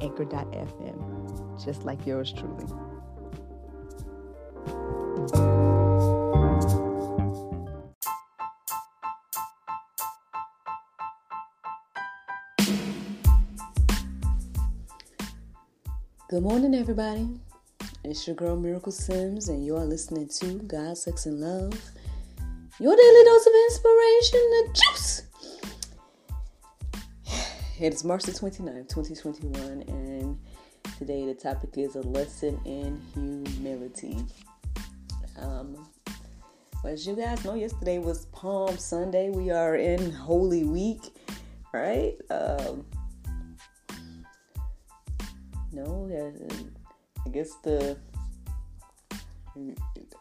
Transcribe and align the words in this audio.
anchor.fm, 0.00 1.64
just 1.64 1.84
like 1.84 2.06
yours 2.06 2.32
truly. 2.32 2.66
Good 16.30 16.44
morning, 16.44 16.74
everybody. 16.76 17.28
It's 18.04 18.26
your 18.26 18.36
girl 18.36 18.56
Miracle 18.56 18.92
Sims, 18.92 19.48
and 19.48 19.66
you 19.66 19.76
are 19.76 19.84
listening 19.84 20.28
to 20.38 20.60
God, 20.60 20.96
Sex, 20.96 21.26
and 21.26 21.40
Love. 21.40 21.72
Your 22.78 22.96
daily 22.96 23.24
dose 23.24 23.46
of 23.46 23.52
inspiration, 23.52 24.40
the 24.50 24.68
juice. 24.72 25.22
It 27.80 27.94
is 27.94 28.04
March 28.04 28.24
the 28.24 28.32
29th, 28.32 28.90
2021, 28.90 29.84
and 29.88 30.38
today 30.98 31.24
the 31.24 31.32
topic 31.32 31.78
is 31.78 31.96
a 31.96 32.02
lesson 32.02 32.60
in 32.66 33.00
humility. 33.14 34.18
Um, 35.38 35.88
as 36.84 37.06
you 37.06 37.16
guys 37.16 37.42
know, 37.42 37.54
yesterday 37.54 37.98
was 37.98 38.26
Palm 38.26 38.76
Sunday. 38.76 39.30
We 39.30 39.50
are 39.50 39.76
in 39.76 40.12
Holy 40.12 40.64
Week, 40.64 41.00
right? 41.72 42.16
Um, 42.28 42.84
no, 45.72 46.10
I 47.24 47.28
guess 47.30 47.54
the 47.62 47.96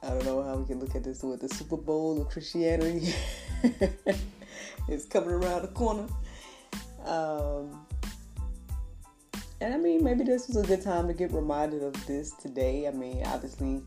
I 0.01 0.09
don't 0.11 0.23
know 0.23 0.41
how 0.43 0.55
we 0.55 0.65
can 0.65 0.79
look 0.79 0.95
at 0.95 1.03
this 1.03 1.23
with 1.23 1.41
the 1.41 1.49
Super 1.49 1.75
Bowl 1.75 2.21
of 2.21 2.29
Christianity 2.29 3.13
it's 4.87 5.05
coming 5.05 5.31
around 5.31 5.63
the 5.63 5.67
corner. 5.69 6.07
Um, 7.09 7.85
and 9.61 9.73
I 9.73 9.77
mean, 9.77 10.03
maybe 10.03 10.23
this 10.23 10.47
was 10.47 10.57
a 10.57 10.63
good 10.63 10.81
time 10.81 11.07
to 11.07 11.13
get 11.13 11.33
reminded 11.33 11.83
of 11.83 12.05
this 12.05 12.31
today. 12.31 12.87
I 12.87 12.91
mean, 12.91 13.23
obviously. 13.25 13.81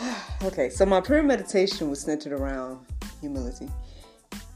okay, 0.44 0.68
so 0.68 0.84
my 0.84 1.00
prayer 1.00 1.22
meditation 1.22 1.88
was 1.88 2.00
centered 2.00 2.32
around 2.32 2.84
humility. 3.20 3.68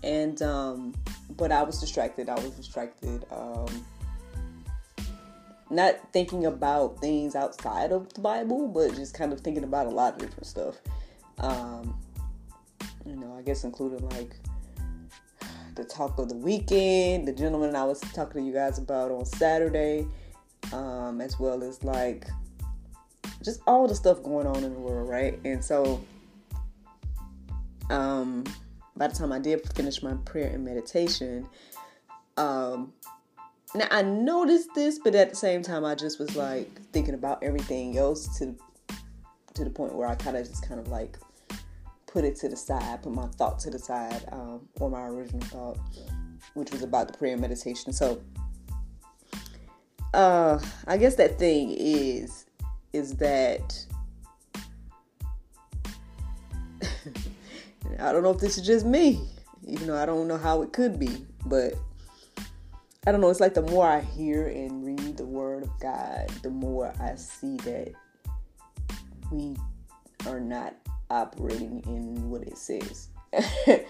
And, 0.05 0.41
um, 0.42 0.95
but 1.37 1.50
I 1.50 1.62
was 1.62 1.81
distracted. 1.81 2.28
I 2.28 2.34
was 2.34 2.50
distracted. 2.50 3.25
Um, 3.33 3.84
not 5.70 5.97
thinking 6.12 6.47
about 6.47 7.00
things 7.00 7.34
outside 7.34 7.91
of 7.91 8.12
the 8.15 8.20
Bible, 8.20 8.69
but 8.69 8.95
just 8.95 9.15
kind 9.15 9.33
of 9.33 9.41
thinking 9.41 9.65
about 9.65 9.87
a 9.87 9.91
lot 9.91 10.15
of 10.15 10.20
different 10.20 10.47
stuff. 10.47 10.77
Um, 11.39 11.98
you 13.05 13.17
know, 13.17 13.34
I 13.37 13.43
guess 13.43 13.65
including 13.65 14.06
like 14.11 14.34
the 15.79 15.84
talk 15.84 16.19
of 16.19 16.29
the 16.29 16.34
weekend, 16.34 17.27
the 17.27 17.33
gentleman 17.33 17.75
I 17.77 17.84
was 17.84 18.01
talking 18.01 18.43
to 18.43 18.47
you 18.47 18.53
guys 18.53 18.79
about 18.79 19.12
on 19.12 19.25
Saturday, 19.25 20.07
um, 20.72 21.21
as 21.21 21.39
well 21.39 21.62
as 21.62 21.83
like 21.84 22.27
just 23.44 23.61
all 23.66 23.87
the 23.87 23.94
stuff 23.94 24.22
going 24.22 24.47
on 24.47 24.65
in 24.65 24.75
the 24.75 24.81
world, 24.81 25.09
right? 25.09 25.38
And 25.44 25.65
so, 25.65 26.05
um, 27.91 28.44
by 28.97 29.06
the 29.06 29.15
time 29.15 29.33
I 29.33 29.38
did 29.38 29.72
finish 29.75 30.03
my 30.03 30.15
prayer 30.25 30.50
and 30.53 30.65
meditation, 30.65 31.47
um, 32.37 32.93
now 33.72 33.87
I 33.93 34.03
noticed 34.03 34.71
this, 34.75 34.99
but 34.99 35.15
at 35.15 35.31
the 35.31 35.37
same 35.37 35.62
time, 35.62 35.84
I 35.84 35.94
just 35.94 36.19
was 36.19 36.34
like 36.34 36.69
thinking 36.93 37.15
about 37.15 37.43
everything 37.44 37.97
else 37.97 38.37
to 38.38 38.56
to 39.55 39.65
the 39.65 39.71
point 39.71 39.94
where 39.94 40.09
I 40.09 40.17
kind 40.17 40.37
of 40.37 40.47
just 40.47 40.69
kind 40.69 40.81
of 40.81 40.88
like 40.88 41.19
put 42.08 42.24
it 42.24 42.34
to 42.36 42.48
the 42.48 42.56
side, 42.56 43.02
put 43.02 43.12
my 43.12 43.26
thought 43.26 43.58
to 43.60 43.70
the 43.70 43.78
side, 43.78 44.24
um, 44.32 44.66
or 44.80 44.91
my 44.91 45.02
original 45.06 45.41
thought, 45.42 45.78
which 46.54 46.72
was 46.72 46.82
about 46.82 47.06
the 47.06 47.16
prayer 47.16 47.32
and 47.32 47.41
meditation. 47.41 47.92
So, 47.92 48.20
uh, 50.14 50.58
I 50.86 50.96
guess 50.96 51.14
that 51.16 51.38
thing 51.38 51.70
is, 51.70 52.46
is 52.92 53.14
that 53.16 53.84
I 58.00 58.12
don't 58.12 58.22
know 58.22 58.30
if 58.30 58.38
this 58.38 58.56
is 58.58 58.66
just 58.66 58.86
me, 58.86 59.20
even 59.66 59.86
though 59.86 59.96
I 59.96 60.06
don't 60.06 60.26
know 60.26 60.38
how 60.38 60.62
it 60.62 60.72
could 60.72 60.98
be, 60.98 61.26
but 61.44 61.75
I 63.06 63.12
don't 63.12 63.20
know. 63.20 63.28
It's 63.30 63.40
like 63.40 63.54
the 63.54 63.62
more 63.62 63.86
I 63.86 64.00
hear 64.00 64.48
and 64.48 64.84
read 64.84 65.16
the 65.16 65.26
Word 65.26 65.62
of 65.62 65.70
God, 65.80 66.28
the 66.42 66.50
more 66.50 66.92
I 67.00 67.14
see 67.16 67.56
that 67.58 67.92
we 69.30 69.56
are 70.26 70.40
not 70.40 70.75
operating 71.10 71.82
in 71.86 72.30
what 72.30 72.42
it 72.42 72.56
says. 72.56 73.08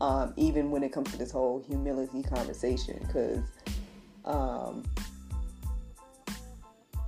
um, 0.00 0.32
even 0.36 0.70
when 0.70 0.82
it 0.82 0.92
comes 0.92 1.10
to 1.12 1.18
this 1.18 1.30
whole 1.30 1.62
humility 1.66 2.22
conversation, 2.22 2.98
because, 3.06 3.40
um, 4.24 4.84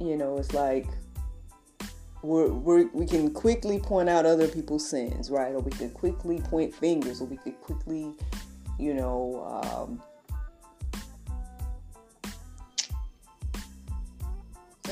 you 0.00 0.16
know, 0.16 0.38
it's 0.38 0.54
like 0.54 0.86
we're, 2.22 2.48
we're, 2.48 2.88
we 2.92 3.06
can 3.06 3.30
quickly 3.32 3.78
point 3.78 4.08
out 4.08 4.24
other 4.24 4.48
people's 4.48 4.88
sins, 4.88 5.30
right? 5.30 5.54
Or 5.54 5.60
we 5.60 5.70
can 5.70 5.90
quickly 5.90 6.40
point 6.40 6.74
fingers, 6.74 7.20
or 7.20 7.26
we 7.26 7.36
could 7.36 7.60
quickly, 7.60 8.12
you 8.78 8.94
know, 8.94 9.62
um, 9.62 10.02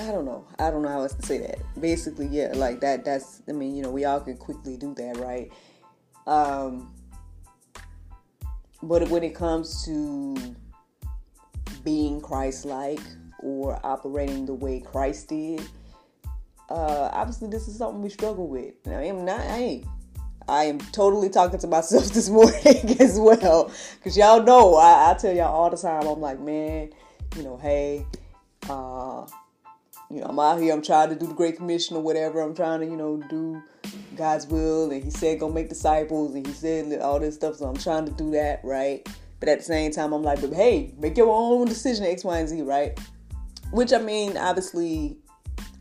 I 0.02 0.10
don't 0.10 0.24
know. 0.24 0.44
I 0.58 0.70
don't 0.70 0.82
know 0.82 0.88
how 0.88 1.02
else 1.02 1.14
to 1.14 1.24
say 1.24 1.38
that. 1.38 1.58
Basically, 1.80 2.26
yeah, 2.26 2.52
like 2.54 2.80
that. 2.80 3.04
That's. 3.04 3.40
I 3.48 3.52
mean, 3.52 3.76
you 3.76 3.82
know, 3.82 3.90
we 3.90 4.04
all 4.04 4.20
can 4.20 4.36
quickly 4.36 4.76
do 4.76 4.94
that, 4.94 5.16
right? 5.18 5.52
Um, 6.26 6.92
but 8.82 9.08
when 9.10 9.22
it 9.22 9.34
comes 9.34 9.84
to 9.84 10.56
being 11.84 12.20
Christ-like 12.20 13.00
or 13.40 13.78
operating 13.84 14.44
the 14.44 14.54
way 14.54 14.80
Christ 14.80 15.28
did, 15.28 15.62
uh, 16.69 17.10
obviously, 17.12 17.48
this 17.48 17.69
is 17.69 17.78
something 17.78 18.02
we 18.02 18.08
struggle 18.08 18.48
with. 18.48 18.74
I 18.86 19.04
am 19.04 19.24
not. 19.24 19.40
I 19.40 19.56
ain't. 19.56 19.86
I 20.48 20.64
am 20.64 20.80
totally 20.80 21.28
talking 21.28 21.60
to 21.60 21.69
myself 21.69 22.06
this 22.12 22.28
morning 22.28 22.96
as 23.00 23.20
well, 23.20 23.70
because 23.98 24.16
y'all 24.16 24.42
know 24.42 24.74
I, 24.74 25.12
I 25.12 25.14
tell 25.14 25.32
y'all 25.32 25.54
all 25.54 25.70
the 25.70 25.76
time. 25.76 26.08
I'm 26.08 26.20
like, 26.20 26.40
man, 26.40 26.90
you 27.36 27.44
know, 27.44 27.56
hey. 27.56 28.04
Uh, 28.69 29.26
you 30.12 30.20
know, 30.20 30.26
I'm 30.26 30.38
out 30.38 30.60
here, 30.60 30.74
I'm 30.74 30.82
trying 30.82 31.08
to 31.08 31.14
do 31.14 31.26
the 31.26 31.34
Great 31.34 31.56
Commission 31.56 31.96
or 31.96 32.02
whatever. 32.02 32.40
I'm 32.40 32.54
trying 32.54 32.80
to, 32.80 32.86
you 32.86 32.96
know, 32.96 33.22
do 33.30 33.62
God's 34.14 34.46
will. 34.46 34.90
And 34.90 35.02
He 35.02 35.10
said, 35.10 35.40
go 35.40 35.48
make 35.48 35.70
disciples. 35.70 36.34
And 36.34 36.46
He 36.46 36.52
said 36.52 37.00
all 37.00 37.18
this 37.18 37.36
stuff. 37.36 37.56
So 37.56 37.66
I'm 37.66 37.76
trying 37.76 38.04
to 38.04 38.12
do 38.12 38.30
that, 38.32 38.60
right? 38.62 39.08
But 39.40 39.48
at 39.48 39.58
the 39.58 39.64
same 39.64 39.90
time, 39.90 40.12
I'm 40.12 40.22
like, 40.22 40.42
but 40.42 40.52
hey, 40.52 40.92
make 40.98 41.16
your 41.16 41.30
own 41.30 41.66
decision, 41.66 42.04
X, 42.04 42.24
Y, 42.24 42.38
and 42.38 42.48
Z, 42.48 42.62
right? 42.62 42.98
Which 43.70 43.92
I 43.92 43.98
mean, 43.98 44.36
obviously, 44.36 45.16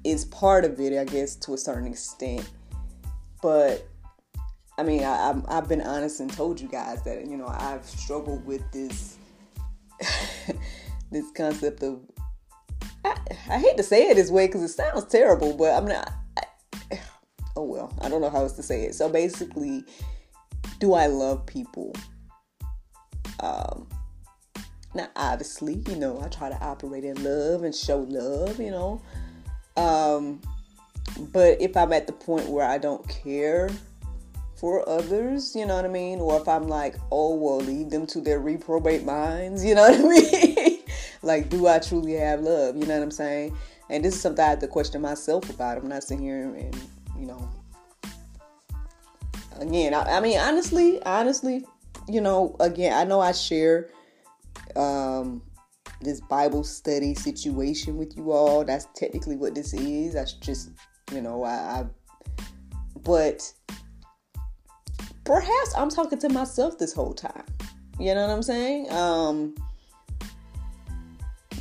is 0.04 0.26
part 0.26 0.64
of 0.64 0.80
it, 0.80 0.98
I 0.98 1.04
guess, 1.04 1.36
to 1.36 1.54
a 1.54 1.58
certain 1.58 1.88
extent. 1.88 2.50
But 3.42 3.86
I 4.78 4.84
mean, 4.84 5.04
I, 5.04 5.36
have 5.50 5.68
been 5.68 5.82
honest 5.82 6.22
and 6.22 6.32
told 6.32 6.60
you 6.60 6.70
guys 6.70 7.04
that, 7.04 7.28
you 7.28 7.36
know, 7.38 7.48
I've 7.48 7.86
struggled 7.86 8.46
with 8.46 8.64
this. 8.72 9.18
this 11.12 11.30
concept 11.32 11.84
of 11.84 12.00
I, 13.04 13.18
I 13.50 13.58
hate 13.58 13.78
to 13.78 13.84
say 13.84 14.10
it 14.10 14.16
this 14.16 14.32
way 14.32 14.48
because 14.48 14.64
it 14.64 14.70
sounds 14.70 15.06
terrible, 15.06 15.56
but 15.56 15.74
I'm 15.74 15.88
not. 15.88 16.12
I, 16.38 17.00
oh 17.56 17.64
well, 17.64 17.94
I 18.02 18.10
don't 18.10 18.22
know 18.22 18.30
how 18.30 18.40
else 18.40 18.54
to 18.54 18.64
say 18.64 18.84
it. 18.84 18.96
So 18.96 19.10
basically, 19.10 19.84
do 20.80 20.94
I 20.94 21.08
love 21.08 21.46
people? 21.46 21.96
Um, 23.40 23.88
now 24.94 25.08
obviously, 25.16 25.82
you 25.88 25.96
know, 25.96 26.22
I 26.22 26.28
try 26.28 26.50
to 26.50 26.62
operate 26.64 27.04
in 27.04 27.24
love 27.24 27.64
and 27.64 27.74
show 27.74 28.00
love, 28.00 28.60
you 28.60 28.72
know. 28.72 29.02
Um, 29.78 30.42
but 31.32 31.62
if 31.62 31.76
I'm 31.78 31.94
at 31.94 32.08
the 32.08 32.14
point 32.14 32.48
where 32.48 32.68
I 32.68 32.78
don't 32.78 33.08
care 33.08 33.70
for 34.56 34.88
others, 34.88 35.56
you 35.56 35.66
know 35.66 35.76
what 35.76 35.86
I 35.86 35.90
mean? 35.90 36.20
Or 36.20 36.40
if 36.40 36.48
I'm 36.48 36.68
like, 36.68 36.96
oh, 37.12 37.36
well, 37.36 37.58
leave 37.58 37.90
them 37.90 38.06
to 38.08 38.22
their 38.22 38.40
reprobate 38.40 39.04
minds, 39.04 39.66
you 39.66 39.76
know 39.76 39.90
what 39.90 40.00
I 40.00 40.04
mean? 40.04 40.78
like, 41.22 41.50
do 41.50 41.68
I 41.68 41.80
truly 41.80 42.14
have 42.14 42.42
love? 42.42 42.76
You 42.76 42.86
know 42.86 42.96
what 42.96 43.04
I'm 43.04 43.12
saying? 43.12 43.56
And 43.90 44.04
this 44.04 44.16
is 44.16 44.22
something 44.22 44.44
I 44.44 44.50
have 44.50 44.60
to 44.60 44.68
question 44.68 45.02
myself 45.02 45.50
about. 45.50 45.78
I'm 45.78 45.88
not 45.88 46.04
sitting 46.04 46.24
here 46.24 46.44
and, 46.44 46.76
you 47.20 47.26
know, 47.26 47.50
again, 49.60 49.94
I, 49.94 50.18
I 50.18 50.20
mean, 50.20 50.40
honestly, 50.40 51.02
honestly, 51.04 51.66
you 52.08 52.22
know, 52.22 52.56
again, 52.60 52.94
I 52.94 53.04
know 53.04 53.20
I 53.20 53.32
share 53.32 53.90
um, 54.76 55.42
this 56.02 56.22
Bible 56.22 56.64
study 56.64 57.14
situation 57.14 57.98
with 57.98 58.16
you 58.18 58.32
all. 58.32 58.64
That's 58.64 58.88
technically 58.96 59.36
what 59.36 59.56
this 59.56 59.74
is. 59.74 60.14
That's 60.14 60.34
just, 60.34 60.72
you 61.14 61.22
know, 61.22 61.44
I, 61.44 61.52
I 61.52 61.86
but 63.04 63.52
perhaps 65.24 65.76
I'm 65.76 65.90
talking 65.90 66.20
to 66.20 66.30
myself 66.30 66.78
this 66.78 66.94
whole 66.94 67.14
time. 67.14 67.46
You 68.00 68.16
know 68.16 68.28
what 68.28 68.34
I'm 68.34 68.44
saying? 68.44 68.92
Um 68.92 69.56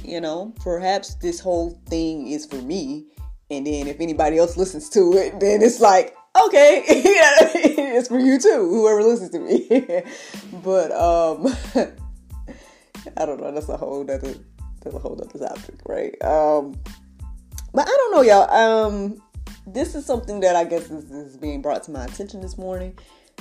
you 0.05 0.21
know, 0.21 0.55
perhaps 0.61 1.15
this 1.17 1.41
whole 1.41 1.81
thing 1.87 2.29
is 2.29 2.47
for 2.47 2.61
me 2.63 3.07
and 3.51 3.67
then 3.67 3.89
if 3.89 4.01
anybody 4.01 4.39
else 4.39 4.57
listens 4.57 4.89
to 4.91 5.13
it, 5.15 5.41
then 5.41 5.61
it's 5.61 5.81
like, 5.81 6.17
okay, 6.47 6.85
it's 6.87 8.09
for 8.09 8.19
you 8.19 8.39
too, 8.39 8.69
whoever 8.71 9.03
listens 9.03 9.31
to 9.31 9.41
me. 9.41 10.03
but 10.63 10.93
um 10.93 11.47
I 13.17 13.27
don't 13.27 13.41
know, 13.41 13.53
that's 13.53 13.69
a 13.69 13.77
whole 13.77 14.03
other 14.03 14.19
that's 14.83 14.97
a 14.97 14.99
whole 14.99 15.21
other 15.21 15.39
topic, 15.39 15.81
right? 15.87 16.15
Um 16.23 16.81
but 17.75 17.89
I 17.89 17.97
don't 17.97 18.13
know, 18.13 18.23
y'all. 18.23 18.51
Um 18.51 19.23
this 19.67 19.95
is 19.95 20.07
something 20.07 20.41
that 20.41 20.57
I 20.57 20.65
guess 20.65 20.91
is, 20.91 21.11
is 21.11 21.37
being 21.37 21.63
brought 21.63 21.83
to 21.85 21.91
my 21.91 22.05
attention 22.05 22.41
this 22.41 22.57
morning 22.57 22.99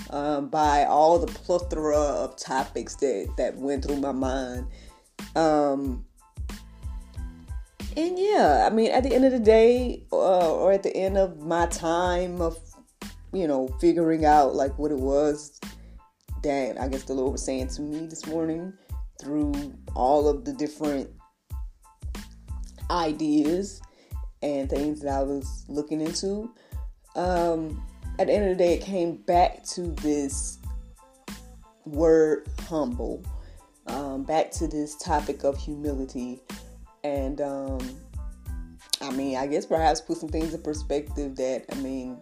um, 0.10 0.50
by 0.50 0.86
all 0.86 1.20
the 1.20 1.28
plethora 1.28 1.98
of 1.98 2.38
topics 2.38 2.96
that 2.98 3.34
that 3.38 3.56
went 3.58 3.86
through 3.86 3.98
my 3.98 4.12
mind. 4.12 4.68
Um, 5.36 6.06
and 7.98 8.20
yeah, 8.20 8.68
I 8.70 8.74
mean, 8.74 8.92
at 8.92 9.04
the 9.04 9.14
end 9.14 9.26
of 9.26 9.32
the 9.32 9.40
day, 9.40 10.04
uh, 10.12 10.54
or 10.54 10.72
at 10.72 10.84
the 10.84 10.96
end 10.96 11.18
of 11.18 11.40
my 11.40 11.66
time 11.68 12.42
of, 12.42 12.58
you 13.34 13.48
know, 13.48 13.68
figuring 13.80 14.26
out 14.26 14.56
like 14.56 14.78
what 14.78 14.92
it 14.92 15.00
was 15.00 15.60
that 16.44 16.80
I 16.80 16.88
guess 16.88 17.04
the 17.04 17.14
Lord 17.14 17.34
was 17.34 17.44
saying 17.44 17.68
to 17.70 17.82
me 17.82 18.06
this 18.06 18.26
morning 18.26 18.74
through 19.20 19.74
all 19.96 20.28
of 20.28 20.46
the 20.46 20.54
different 20.54 21.10
ideas 22.90 23.82
and 24.42 24.70
things 24.70 25.02
that 25.02 25.14
I 25.14 25.24
was 25.24 25.66
looking 25.68 26.02
into. 26.02 26.52
Um, 27.16 27.84
at 28.18 28.28
the 28.28 28.34
end 28.34 28.50
of 28.50 28.58
the 28.58 28.64
day, 28.64 28.74
it 28.76 28.82
came 28.82 29.18
back 29.18 29.64
to 29.70 29.82
this 30.02 30.60
word 31.86 32.48
humble, 32.68 33.24
um, 33.88 34.24
back 34.24 34.52
to 34.52 34.68
this 34.68 34.96
topic 34.98 35.44
of 35.44 35.58
humility. 35.58 36.42
And 37.04 37.42
um, 37.42 37.80
I 39.02 39.12
mean, 39.12 39.38
I 39.38 39.48
guess 39.48 39.66
perhaps 39.66 40.02
put 40.02 40.18
some 40.18 40.30
things 40.30 40.54
in 40.54 40.62
perspective 40.62 41.36
that, 41.38 41.66
I 41.72 41.76
mean, 41.76 42.22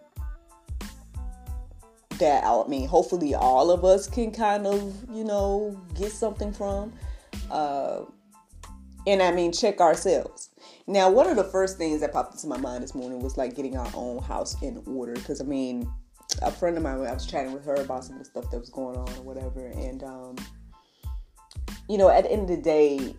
that 2.18 2.44
I 2.44 2.66
mean, 2.68 2.88
hopefully 2.88 3.34
all 3.34 3.70
of 3.70 3.84
us 3.84 4.08
can 4.08 4.30
kind 4.32 4.66
of, 4.66 4.94
you 5.12 5.24
know, 5.24 5.80
get 5.94 6.12
something 6.12 6.52
from. 6.52 6.92
Uh, 7.50 8.02
and 9.06 9.22
I 9.22 9.32
mean, 9.32 9.52
check 9.52 9.80
ourselves. 9.80 10.50
Now, 10.86 11.10
one 11.10 11.26
of 11.26 11.36
the 11.36 11.44
first 11.44 11.78
things 11.78 12.00
that 12.00 12.12
popped 12.12 12.34
into 12.34 12.46
my 12.46 12.58
mind 12.58 12.82
this 12.82 12.94
morning 12.94 13.20
was 13.20 13.36
like 13.36 13.54
getting 13.54 13.76
our 13.76 13.90
own 13.94 14.22
house 14.22 14.60
in 14.62 14.82
order. 14.86 15.14
Because 15.14 15.40
I 15.40 15.44
mean, 15.44 15.90
a 16.42 16.50
friend 16.50 16.76
of 16.76 16.82
mine, 16.82 17.00
I 17.06 17.12
was 17.12 17.26
chatting 17.26 17.52
with 17.52 17.64
her 17.64 17.74
about 17.74 18.04
some 18.04 18.16
of 18.16 18.20
the 18.20 18.24
stuff 18.24 18.50
that 18.50 18.58
was 18.58 18.70
going 18.70 18.96
on 18.96 19.08
or 19.08 19.22
whatever. 19.22 19.66
And, 19.66 20.02
um, 20.02 20.36
you 21.88 21.98
know, 21.98 22.08
at 22.08 22.24
the 22.24 22.32
end 22.32 22.42
of 22.42 22.56
the 22.56 22.62
day, 22.62 23.16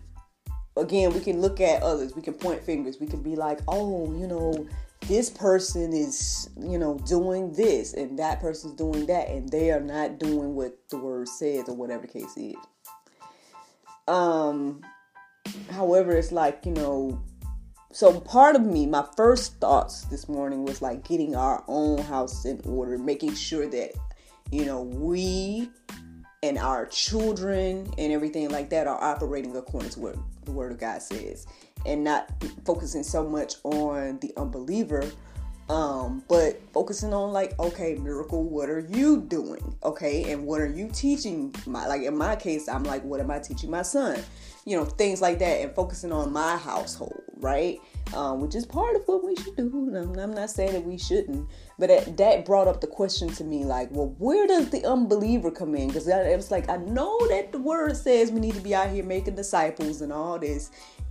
again, 0.76 1.12
we 1.12 1.20
can 1.20 1.40
look 1.40 1.60
at 1.60 1.82
others, 1.82 2.14
we 2.14 2.22
can 2.22 2.34
point 2.34 2.62
fingers, 2.62 2.98
we 3.00 3.06
can 3.06 3.22
be 3.22 3.36
like, 3.36 3.60
oh, 3.68 4.12
you 4.14 4.26
know, 4.26 4.66
this 5.08 5.30
person 5.30 5.92
is, 5.92 6.50
you 6.60 6.78
know, 6.78 6.98
doing 7.06 7.52
this 7.52 7.94
and 7.94 8.18
that 8.18 8.40
person's 8.40 8.74
doing 8.74 9.06
that, 9.06 9.28
and 9.28 9.48
they 9.48 9.70
are 9.70 9.80
not 9.80 10.18
doing 10.18 10.54
what 10.54 10.76
the 10.90 10.98
word 10.98 11.28
says 11.28 11.68
or 11.68 11.74
whatever 11.74 12.02
the 12.06 12.12
case 12.12 12.36
is. 12.36 12.54
Um, 14.06 14.82
however, 15.70 16.12
it's 16.12 16.32
like, 16.32 16.64
you 16.64 16.72
know, 16.72 17.20
so 17.92 18.20
part 18.20 18.54
of 18.54 18.62
me, 18.62 18.86
my 18.86 19.04
first 19.16 19.58
thoughts 19.60 20.02
this 20.04 20.28
morning 20.28 20.64
was 20.64 20.80
like 20.80 21.06
getting 21.06 21.34
our 21.34 21.64
own 21.66 21.98
house 21.98 22.44
in 22.44 22.60
order, 22.64 22.96
making 22.98 23.34
sure 23.34 23.66
that, 23.68 23.92
you 24.52 24.64
know, 24.64 24.82
we 24.82 25.70
and 26.42 26.56
our 26.58 26.86
children 26.86 27.92
and 27.98 28.12
everything 28.12 28.48
like 28.50 28.70
that 28.70 28.86
are 28.86 29.02
operating 29.02 29.54
according 29.56 29.90
to 29.90 30.00
what 30.00 30.16
the 30.44 30.52
word 30.52 30.72
of 30.72 30.78
God 30.78 31.02
says 31.02 31.46
and 31.84 32.02
not 32.02 32.30
focusing 32.64 33.02
so 33.02 33.28
much 33.28 33.54
on 33.64 34.18
the 34.20 34.32
unbeliever 34.36 35.10
um, 35.68 36.24
but 36.28 36.60
focusing 36.72 37.14
on 37.14 37.32
like 37.32 37.56
okay 37.60 37.94
miracle 37.94 38.42
what 38.42 38.68
are 38.68 38.80
you 38.80 39.20
doing? 39.20 39.76
Okay 39.84 40.32
and 40.32 40.44
what 40.44 40.60
are 40.60 40.66
you 40.66 40.88
teaching 40.92 41.54
my 41.64 41.86
like 41.86 42.02
in 42.02 42.16
my 42.16 42.34
case 42.34 42.68
i'm 42.68 42.82
like 42.82 43.04
what 43.04 43.20
am 43.20 43.30
i 43.30 43.38
teaching 43.38 43.70
my 43.70 43.82
son? 43.82 44.20
You 44.64 44.78
know 44.78 44.84
things 44.84 45.20
like 45.20 45.38
that 45.38 45.60
and 45.60 45.72
focusing 45.72 46.10
on 46.10 46.32
my 46.32 46.56
household 46.56 47.19
right? 47.40 47.78
Um, 48.14 48.40
which 48.40 48.54
is 48.54 48.66
part 48.66 48.96
of 48.96 49.02
what 49.06 49.24
we 49.24 49.36
should 49.36 49.56
do. 49.56 49.92
I'm 50.20 50.34
not 50.34 50.50
saying 50.50 50.72
that 50.72 50.84
we 50.84 50.98
shouldn't 50.98 51.48
but 51.80 51.88
that, 51.88 52.16
that 52.18 52.44
brought 52.44 52.68
up 52.68 52.82
the 52.82 52.86
question 52.86 53.28
to 53.30 53.42
me 53.42 53.64
like 53.64 53.88
well 53.90 54.14
where 54.18 54.46
does 54.46 54.68
the 54.68 54.84
unbeliever 54.84 55.50
come 55.50 55.74
in? 55.74 55.88
Because 55.88 56.06
it 56.06 56.36
was 56.36 56.50
like 56.50 56.68
i 56.68 56.76
know 56.76 57.18
that 57.28 57.50
the 57.52 57.58
word 57.58 57.96
says 57.96 58.30
we 58.30 58.38
need 58.38 58.54
to 58.54 58.60
be 58.60 58.74
out 58.74 58.90
here 58.90 59.02
making 59.02 59.34
disciples 59.34 60.02
and 60.02 60.12
all 60.12 60.38
this. 60.38 60.70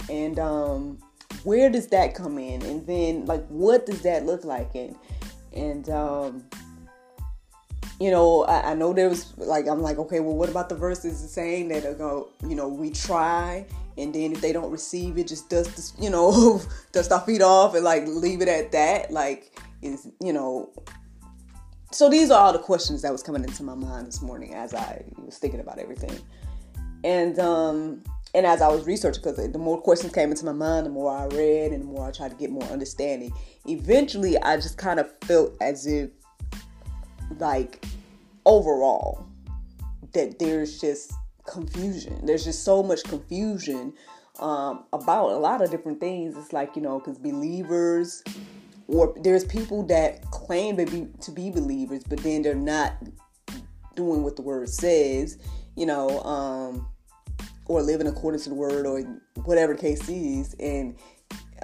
And 0.09 0.37
um 0.39 0.99
where 1.43 1.69
does 1.69 1.87
that 1.87 2.13
come 2.13 2.37
in? 2.37 2.61
And 2.61 2.85
then 2.85 3.25
like 3.25 3.45
what 3.47 3.87
does 3.87 4.01
that 4.03 4.25
look 4.25 4.45
like? 4.45 4.75
And 4.75 4.95
and 5.53 5.89
um 5.89 6.43
you 7.99 8.11
know 8.11 8.43
I, 8.43 8.71
I 8.71 8.73
know 8.75 8.93
there 8.93 9.09
was 9.09 9.35
like 9.37 9.67
i'm 9.67 9.81
like 9.81 9.97
okay 9.97 10.19
well 10.19 10.35
what 10.35 10.47
about 10.47 10.69
the 10.69 10.75
verses 10.75 11.19
saying 11.31 11.67
that 11.69 11.97
go 11.97 12.29
you 12.47 12.55
know 12.55 12.67
we 12.67 12.91
try 12.91 13.65
and 13.97 14.13
then 14.13 14.31
if 14.31 14.41
they 14.41 14.53
don't 14.53 14.71
receive 14.71 15.17
it 15.17 15.27
just 15.27 15.49
dust 15.49 15.95
you 15.99 16.09
know 16.09 16.61
dust 16.91 17.11
our 17.11 17.21
feet 17.21 17.41
off 17.41 17.75
and 17.75 17.83
like 17.83 18.03
leave 18.07 18.41
it 18.41 18.47
at 18.47 18.71
that 18.71 19.11
like 19.11 19.57
is 19.81 20.07
you 20.21 20.33
know 20.33 20.71
so 21.91 22.09
these 22.09 22.29
are 22.29 22.39
all 22.39 22.53
the 22.53 22.59
questions 22.59 23.01
that 23.01 23.11
was 23.11 23.23
coming 23.23 23.43
into 23.43 23.63
my 23.63 23.75
mind 23.75 24.07
this 24.07 24.21
morning 24.21 24.53
as 24.53 24.73
i 24.73 25.03
was 25.25 25.37
thinking 25.37 25.59
about 25.59 25.79
everything 25.79 26.17
and 27.03 27.39
um 27.39 28.01
and 28.33 28.45
as 28.45 28.61
I 28.61 28.67
was 28.67 28.85
researching, 28.85 29.23
because 29.23 29.51
the 29.51 29.57
more 29.57 29.81
questions 29.81 30.13
came 30.13 30.29
into 30.29 30.45
my 30.45 30.51
mind, 30.51 30.85
the 30.85 30.91
more 30.91 31.11
I 31.11 31.25
read 31.25 31.71
and 31.71 31.81
the 31.81 31.87
more 31.87 32.07
I 32.07 32.11
tried 32.11 32.29
to 32.29 32.35
get 32.35 32.51
more 32.51 32.63
understanding. 32.65 33.31
Eventually, 33.65 34.37
I 34.37 34.57
just 34.57 34.77
kind 34.77 34.99
of 34.99 35.11
felt 35.23 35.53
as 35.61 35.87
if, 35.87 36.11
like, 37.39 37.83
overall, 38.45 39.25
that 40.13 40.37
there's 40.37 40.79
just 40.79 41.11
confusion. 41.49 42.25
There's 42.25 42.43
just 42.43 42.63
so 42.63 42.83
much 42.83 43.03
confusion 43.03 43.93
um, 44.39 44.85
about 44.93 45.31
a 45.31 45.37
lot 45.37 45.61
of 45.61 45.71
different 45.71 45.99
things. 45.99 46.37
It's 46.37 46.53
like, 46.53 46.75
you 46.75 46.81
know, 46.81 46.99
because 46.99 47.17
believers, 47.17 48.23
or 48.87 49.15
there's 49.21 49.45
people 49.45 49.83
that 49.87 50.21
claim 50.31 50.77
to 50.77 50.85
be, 50.85 51.07
to 51.21 51.31
be 51.31 51.51
believers, 51.51 52.03
but 52.07 52.19
then 52.19 52.41
they're 52.41 52.55
not 52.55 52.93
doing 53.95 54.23
what 54.23 54.35
the 54.35 54.41
word 54.41 54.69
says, 54.69 55.37
you 55.75 55.85
know. 55.85 56.21
Um, 56.21 56.87
or 57.69 57.83
living 57.83 58.07
according 58.07 58.41
to 58.41 58.49
the 58.49 58.55
word 58.55 58.85
or 58.85 58.99
whatever 59.45 59.73
the 59.73 59.79
case 59.79 60.09
is 60.09 60.55
and 60.59 60.95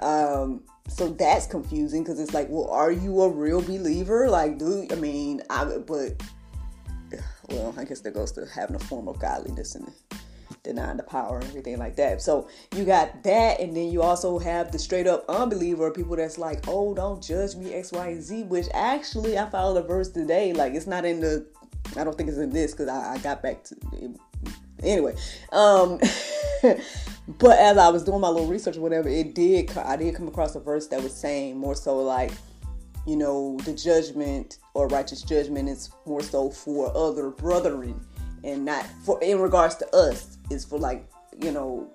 um 0.00 0.62
so 0.88 1.08
that's 1.08 1.46
confusing 1.46 2.02
because 2.02 2.18
it's 2.18 2.32
like 2.32 2.46
well 2.48 2.70
are 2.70 2.92
you 2.92 3.20
a 3.22 3.28
real 3.28 3.60
believer 3.60 4.30
like 4.30 4.56
do 4.56 4.86
i 4.90 4.94
mean 4.94 5.42
i 5.50 5.64
but 5.64 6.22
well 7.48 7.74
i 7.78 7.84
guess 7.84 8.00
that 8.00 8.14
goes 8.14 8.32
to 8.32 8.46
having 8.46 8.76
a 8.76 8.80
form 8.80 9.08
of 9.08 9.18
godliness 9.18 9.74
and 9.74 9.92
denying 10.66 10.96
the 10.96 11.02
power 11.02 11.38
and 11.38 11.48
everything 11.48 11.78
like 11.78 11.96
that. 11.96 12.20
So 12.20 12.48
you 12.74 12.84
got 12.84 13.22
that 13.22 13.60
and 13.60 13.74
then 13.74 13.90
you 13.90 14.02
also 14.02 14.38
have 14.38 14.72
the 14.72 14.78
straight 14.78 15.06
up 15.06 15.24
unbeliever 15.28 15.90
people 15.90 16.16
that's 16.16 16.38
like 16.38 16.64
oh 16.68 16.92
don't 16.92 17.22
judge 17.22 17.54
me 17.54 17.72
x 17.72 17.92
y 17.92 18.08
and 18.08 18.22
z 18.22 18.42
which 18.42 18.66
actually 18.74 19.38
i 19.38 19.48
found 19.48 19.78
a 19.78 19.82
verse 19.82 20.10
today. 20.10 20.52
Like 20.52 20.74
it's 20.74 20.86
not 20.86 21.04
in 21.04 21.20
the 21.20 21.46
i 21.96 22.04
don't 22.04 22.16
think 22.16 22.28
it's 22.28 22.38
in 22.38 22.50
this 22.50 22.72
because 22.72 22.88
I, 22.88 23.14
I 23.14 23.18
got 23.18 23.42
back 23.42 23.62
to 23.64 23.76
anyway 24.82 25.14
um 25.52 25.98
but 27.28 27.58
as 27.58 27.78
i 27.78 27.88
was 27.88 28.02
doing 28.02 28.20
my 28.20 28.28
little 28.28 28.48
research 28.48 28.76
or 28.76 28.80
whatever 28.80 29.08
it 29.08 29.34
did 29.34 29.76
i 29.78 29.96
did 29.96 30.14
come 30.14 30.26
across 30.28 30.54
a 30.56 30.60
verse 30.60 30.88
that 30.88 31.02
was 31.02 31.14
saying 31.14 31.56
more 31.56 31.74
so 31.74 31.98
like 32.00 32.32
you 33.06 33.16
know 33.16 33.56
the 33.64 33.72
judgment 33.72 34.58
or 34.74 34.88
righteous 34.88 35.22
judgment 35.22 35.68
is 35.68 35.90
more 36.04 36.22
so 36.22 36.50
for 36.50 36.94
other 36.96 37.30
brethren 37.30 37.98
and 38.44 38.64
not 38.64 38.86
for 39.04 39.22
in 39.22 39.38
regards 39.38 39.76
to 39.76 39.94
us 39.94 40.38
is 40.50 40.64
for 40.64 40.78
like 40.78 41.08
you 41.40 41.52
know 41.52 41.90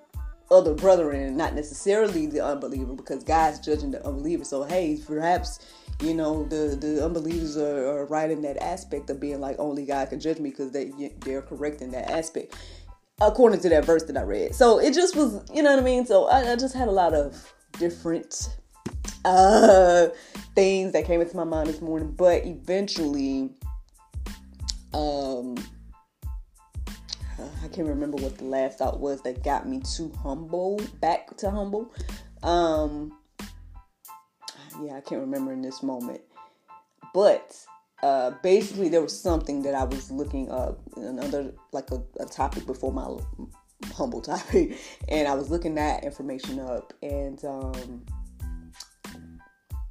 other 0.50 0.74
brethren 0.74 1.22
and 1.22 1.36
not 1.36 1.54
necessarily 1.54 2.26
the 2.26 2.44
unbeliever 2.44 2.94
because 2.94 3.24
god's 3.24 3.58
judging 3.58 3.90
the 3.90 4.06
unbeliever. 4.06 4.44
So 4.44 4.64
hey 4.64 4.98
perhaps 5.06 5.60
you 6.00 6.14
know 6.14 6.44
the 6.44 6.76
the 6.76 7.04
unbelievers 7.04 7.56
are, 7.56 7.86
are, 7.86 8.06
right 8.06 8.30
in 8.30 8.42
that 8.42 8.62
aspect 8.62 9.08
of 9.10 9.20
being 9.20 9.40
like 9.40 9.56
only 9.58 9.86
god 9.86 10.10
can 10.10 10.20
judge 10.20 10.38
me 10.38 10.50
because 10.50 10.70
they 10.72 10.92
they're 11.20 11.42
correct 11.42 11.80
in 11.80 11.90
that 11.92 12.10
aspect 12.10 12.54
according 13.20 13.60
to 13.60 13.68
that 13.68 13.84
verse 13.84 14.02
that 14.04 14.16
i 14.16 14.22
read. 14.22 14.54
So 14.54 14.78
it 14.78 14.94
just 14.94 15.16
was 15.16 15.42
you 15.54 15.62
know 15.62 15.70
what 15.70 15.78
i 15.78 15.82
mean? 15.82 16.04
So 16.04 16.26
i, 16.26 16.52
I 16.52 16.56
just 16.56 16.74
had 16.74 16.88
a 16.88 16.92
lot 16.92 17.14
of 17.14 17.54
different 17.78 18.50
uh 19.24 20.08
things 20.54 20.92
that 20.92 21.04
came 21.04 21.20
into 21.20 21.36
my 21.36 21.44
mind 21.44 21.68
this 21.68 21.80
morning 21.80 22.10
but 22.12 22.44
eventually 22.44 23.50
um 24.92 25.54
I 27.62 27.68
can't 27.68 27.88
remember 27.88 28.16
what 28.16 28.38
the 28.38 28.44
last 28.44 28.78
thought 28.78 29.00
was 29.00 29.22
that 29.22 29.42
got 29.42 29.68
me 29.68 29.80
to 29.96 30.10
humble, 30.22 30.80
back 31.00 31.36
to 31.38 31.50
humble. 31.50 31.92
Um, 32.42 33.16
yeah, 34.82 34.96
I 34.96 35.00
can't 35.00 35.20
remember 35.20 35.52
in 35.52 35.62
this 35.62 35.82
moment. 35.82 36.20
But 37.14 37.56
uh, 38.02 38.32
basically, 38.42 38.88
there 38.88 39.00
was 39.00 39.18
something 39.18 39.62
that 39.62 39.74
I 39.74 39.84
was 39.84 40.10
looking 40.10 40.50
up, 40.50 40.80
another 40.96 41.52
like 41.72 41.90
a, 41.90 42.02
a 42.20 42.26
topic 42.26 42.66
before 42.66 42.92
my 42.92 43.08
humble 43.94 44.20
topic, 44.22 44.78
and 45.08 45.28
I 45.28 45.34
was 45.34 45.50
looking 45.50 45.74
that 45.76 46.04
information 46.04 46.58
up, 46.58 46.92
and 47.02 47.42
um, 47.44 48.04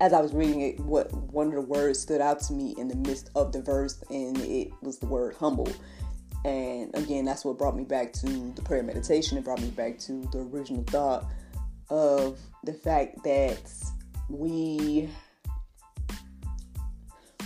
as 0.01 0.13
I 0.13 0.19
was 0.19 0.33
reading 0.33 0.61
it, 0.61 0.79
what 0.79 1.13
one 1.31 1.47
of 1.47 1.53
the 1.53 1.61
words 1.61 1.99
stood 1.99 2.21
out 2.21 2.39
to 2.41 2.53
me 2.53 2.73
in 2.79 2.87
the 2.87 2.95
midst 2.95 3.29
of 3.35 3.51
the 3.51 3.61
verse, 3.61 4.03
and 4.09 4.35
it 4.39 4.71
was 4.81 4.97
the 4.97 5.05
word 5.05 5.35
humble. 5.35 5.71
And 6.43 6.89
again, 6.95 7.23
that's 7.23 7.45
what 7.45 7.59
brought 7.59 7.77
me 7.77 7.83
back 7.83 8.11
to 8.13 8.51
the 8.55 8.63
prayer 8.63 8.81
meditation. 8.81 9.37
It 9.37 9.43
brought 9.43 9.61
me 9.61 9.69
back 9.69 9.99
to 9.99 10.27
the 10.31 10.39
original 10.39 10.83
thought 10.85 11.29
of 11.91 12.39
the 12.63 12.73
fact 12.73 13.23
that 13.23 13.61
we 14.27 15.07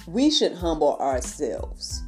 we 0.08 0.32
should 0.32 0.54
humble 0.54 0.98
ourselves 0.98 2.04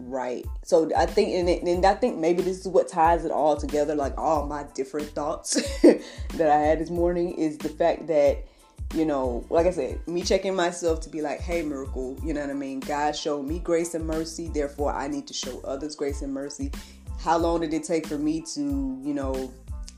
right 0.00 0.46
so 0.64 0.90
i 0.96 1.04
think 1.04 1.28
and, 1.34 1.46
it, 1.46 1.62
and 1.62 1.84
i 1.84 1.92
think 1.92 2.16
maybe 2.16 2.40
this 2.40 2.60
is 2.60 2.68
what 2.68 2.88
ties 2.88 3.26
it 3.26 3.30
all 3.30 3.54
together 3.54 3.94
like 3.94 4.16
all 4.16 4.46
my 4.46 4.64
different 4.74 5.08
thoughts 5.08 5.54
that 5.82 6.48
i 6.50 6.56
had 6.56 6.78
this 6.78 6.88
morning 6.88 7.34
is 7.34 7.58
the 7.58 7.68
fact 7.68 8.06
that 8.06 8.47
you 8.94 9.04
know 9.04 9.44
like 9.50 9.66
i 9.66 9.70
said 9.70 10.00
me 10.08 10.22
checking 10.22 10.54
myself 10.54 11.00
to 11.00 11.10
be 11.10 11.20
like 11.20 11.40
hey 11.40 11.62
miracle 11.62 12.18
you 12.24 12.32
know 12.32 12.40
what 12.40 12.50
i 12.50 12.54
mean? 12.54 12.80
God 12.80 13.14
showed 13.14 13.44
me 13.44 13.58
grace 13.58 13.94
and 13.94 14.06
mercy 14.06 14.48
therefore 14.48 14.92
i 14.94 15.06
need 15.06 15.26
to 15.26 15.34
show 15.34 15.60
others 15.60 15.94
grace 15.94 16.22
and 16.22 16.32
mercy. 16.32 16.72
How 17.20 17.36
long 17.36 17.60
did 17.60 17.74
it 17.74 17.82
take 17.82 18.06
for 18.06 18.16
me 18.18 18.40
to 18.54 18.60
you 19.02 19.14
know 19.14 19.52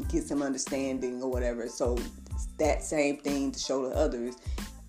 get 0.09 0.25
some 0.25 0.43
understanding 0.43 1.23
or 1.23 1.31
whatever? 1.31 1.69
So 1.69 1.99
that 2.59 2.83
same 2.83 3.19
thing 3.19 3.53
to 3.53 3.59
show 3.59 3.89
to 3.89 3.95
others 3.95 4.37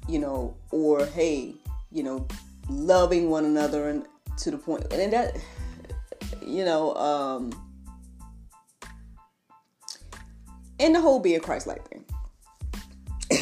you 0.08 0.20
know 0.20 0.56
or 0.72 1.06
hey 1.06 1.54
you 1.92 2.04
know 2.04 2.28
loving 2.70 3.30
one 3.30 3.46
another 3.46 3.90
and 3.90 4.06
to 4.38 4.52
the 4.52 4.58
point 4.58 4.86
and 4.92 5.14
that 5.14 5.38
you 6.46 6.66
know 6.66 6.96
um 6.96 7.52
and 10.80 10.96
the 10.96 11.02
whole 11.02 11.20
being 11.20 11.40
christ-like 11.40 11.88
thing 11.90 12.01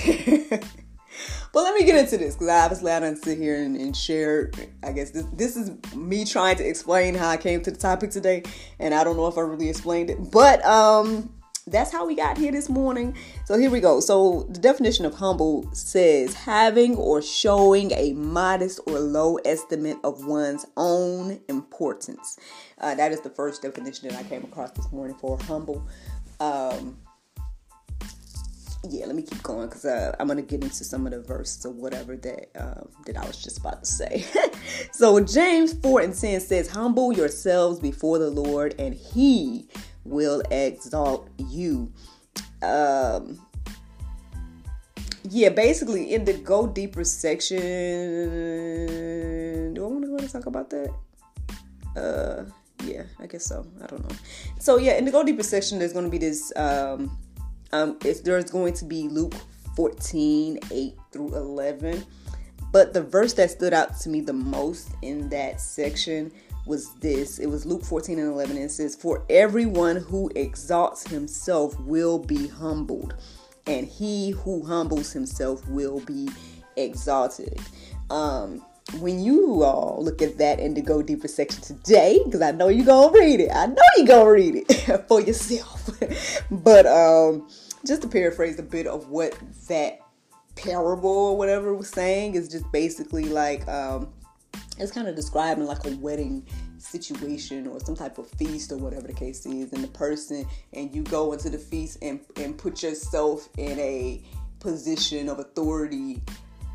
but 1.54 1.64
let 1.64 1.76
me 1.76 1.86
get 1.86 1.96
into 1.96 2.18
this 2.18 2.36
because 2.36 2.48
I 2.48 2.64
obviously 2.64 2.92
I 2.92 3.00
don't 3.00 3.18
sit 3.18 3.38
here 3.38 3.62
and, 3.62 3.76
and, 3.76 3.96
share. 3.96 4.52
I 4.84 4.92
guess 4.92 5.12
this 5.12 5.26
this 5.34 5.56
is 5.56 5.72
me 5.96 6.26
trying 6.26 6.58
to 6.58 6.68
explain 6.68 7.16
how 7.16 7.30
I 7.30 7.38
came 7.38 7.62
to 7.64 7.72
the 7.72 7.78
topic 7.78 8.12
today, 8.12 8.44
and 8.80 8.94
I 8.94 9.04
don't 9.04 9.18
know 9.18 9.28
if 9.28 9.38
I 9.38 9.42
really 9.42 9.70
explained 9.70 10.10
it, 10.10 10.32
but 10.32 10.64
um, 10.66 11.34
that's 11.68 11.92
how 11.92 12.06
we 12.06 12.16
got 12.16 12.38
here 12.38 12.52
this 12.52 12.70
morning. 12.70 13.16
So 13.46 13.58
here 13.58 13.70
we 13.70 13.80
go. 13.80 14.00
So 14.00 14.48
the 14.50 14.60
definition 14.60 15.06
of 15.06 15.14
humble 15.14 15.70
says 15.74 16.34
having 16.34 16.96
or 16.96 17.22
showing 17.22 17.92
a 17.92 18.14
modest 18.14 18.80
or 18.88 19.00
low 19.00 19.38
estimate 19.38 19.98
of 20.04 20.26
one's 20.26 20.66
own 20.78 21.40
importance. 21.48 22.38
Uh, 22.80 22.96
that 22.96 23.12
is 23.12 23.22
the 23.22 23.30
first 23.30 23.62
definition 23.62 24.10
that 24.10 24.18
I 24.18 24.24
came 24.24 24.44
across 24.44 24.72
this 24.72 24.92
morning 24.92 25.16
for 25.18 25.38
humble. 25.40 25.88
Um, 26.40 26.98
yeah, 28.88 29.06
let 29.06 29.16
me 29.16 29.24
keep 29.24 29.44
going 29.44 29.68
because 29.68 29.86
uh, 29.86 30.16
I'm 30.20 30.28
gonna 30.28 30.42
get 30.42 30.64
into 30.64 30.84
some 30.84 31.06
of 31.06 31.12
the 31.12 31.22
verses 31.22 31.66
or 31.66 31.72
whatever 31.72 32.16
that 32.16 32.50
uh, 32.56 32.84
that 33.06 33.18
I 33.18 33.26
was 33.26 33.42
just 33.44 33.58
about 33.58 33.84
to 33.84 33.86
say. 33.86 34.26
so 34.94 35.20
James 35.20 35.74
four 35.74 36.02
and 36.02 36.16
ten 36.16 36.40
says, 36.40 36.70
"Humble 36.70 37.12
yourselves 37.12 37.80
before 37.80 38.20
the 38.20 38.30
Lord, 38.30 38.76
and 38.80 38.94
He 38.94 39.68
will 40.06 40.42
exalt 40.50 41.30
you. 41.38 41.92
Um, 42.62 43.40
yeah, 45.24 45.50
basically 45.50 46.14
in 46.14 46.24
the 46.24 46.34
go 46.34 46.66
deeper 46.66 47.04
section. 47.04 47.60
Do 49.74 49.84
I 49.84 49.88
want 49.88 50.04
to 50.04 50.08
go 50.08 50.18
and 50.18 50.30
talk 50.30 50.46
about 50.46 50.70
that? 50.70 50.94
Uh, 51.98 52.46
yeah, 52.86 53.04
I 53.20 53.28
guess 53.28 53.46
so. 53.46 53.66
I 53.84 53.88
don't 53.88 54.08
know. 54.10 54.16
So 54.60 54.78
yeah, 54.78 54.98
in 54.98 55.04
the 55.06 55.12
go 55.12 55.24
deeper 55.24 55.44
section, 55.44 55.80
there's 55.80 55.92
to 55.94 56.10
be 56.10 56.18
this. 56.18 56.54
Um, 56.56 57.18
um, 57.72 57.98
if 58.04 58.24
there's 58.24 58.50
going 58.50 58.74
to 58.74 58.86
be 58.86 59.08
Luke 59.08 59.36
14, 59.76 60.60
8 60.72 60.94
through 61.12 61.36
11. 61.36 62.06
But 62.72 62.94
the 62.94 63.02
verse 63.02 63.34
that 63.34 63.52
stood 63.52 63.74
out 63.74 64.00
to 64.02 64.10
me 64.10 64.22
the 64.22 64.34
most 64.34 64.90
in 65.02 65.30
that 65.30 65.60
section 65.60 66.32
was 66.66 66.94
this. 66.96 67.40
It 67.40 67.48
was 67.48 67.66
Luke 67.66 67.84
14 67.84 68.20
and 68.20 68.32
11. 68.32 68.58
And 68.58 68.66
it 68.66 68.72
says, 68.72 68.96
For 68.96 69.26
everyone 69.30 69.96
who 69.96 70.32
exalts 70.36 71.08
himself 71.10 71.80
will 71.82 72.20
be 72.20 72.48
humbled, 72.48 73.16
and 73.66 73.88
he 73.88 74.32
who 74.32 74.64
humbles 74.64 75.12
himself 75.12 75.68
will 75.68 76.00
be 76.02 76.30
exalted. 76.78 77.60
Um, 78.10 78.64
when 79.00 79.20
you 79.20 79.64
all 79.64 80.00
look 80.04 80.22
at 80.22 80.38
that 80.38 80.60
in 80.60 80.74
the 80.74 80.82
Go 80.82 81.02
Deeper 81.02 81.28
section 81.28 81.62
today, 81.62 82.20
because 82.26 82.42
I 82.42 82.52
know 82.52 82.70
you're 82.70 82.86
to 82.86 83.18
read 83.18 83.40
it. 83.40 83.50
I 83.54 83.68
know 83.68 83.82
you're 83.98 84.08
to 84.08 84.26
read 84.26 84.66
it 84.68 84.74
for 85.08 85.22
yourself. 85.22 85.90
but 86.52 86.86
um, 86.86 87.48
just 87.86 88.02
to 88.02 88.08
paraphrase 88.08 88.60
a 88.60 88.64
bit 88.64 88.88
of 88.88 89.10
what 89.10 89.38
that 89.68 90.00
parable 90.56 91.10
or 91.10 91.38
whatever 91.38 91.74
was 91.74 91.90
saying 91.90 92.36
is 92.36 92.50
just 92.50 92.70
basically 92.72 93.26
like 93.26 93.68
um, 93.68 94.12
it's 94.78 94.92
kind 94.92 95.08
of 95.08 95.16
describing 95.16 95.66
like 95.66 95.86
a 95.86 95.96
wedding 95.98 96.46
situation 96.78 97.68
or 97.68 97.80
some 97.80 97.96
type 97.96 98.18
of 98.18 98.30
feast 98.32 98.72
or 98.72 98.78
whatever 98.78 99.08
the 99.08 99.14
case 99.14 99.46
is 99.46 99.72
and 99.74 99.84
the 99.84 99.88
person 99.90 100.46
and 100.74 100.94
you 100.94 101.04
go 101.04 101.34
into 101.34 101.50
the 101.50 101.58
feast 101.58 101.98
and, 102.02 102.20
and 102.38 102.58
put 102.58 102.82
yourself 102.84 103.50
in 103.58 103.78
a 103.80 104.22
position 104.60 105.30
of 105.30 105.40
authority 105.40 106.22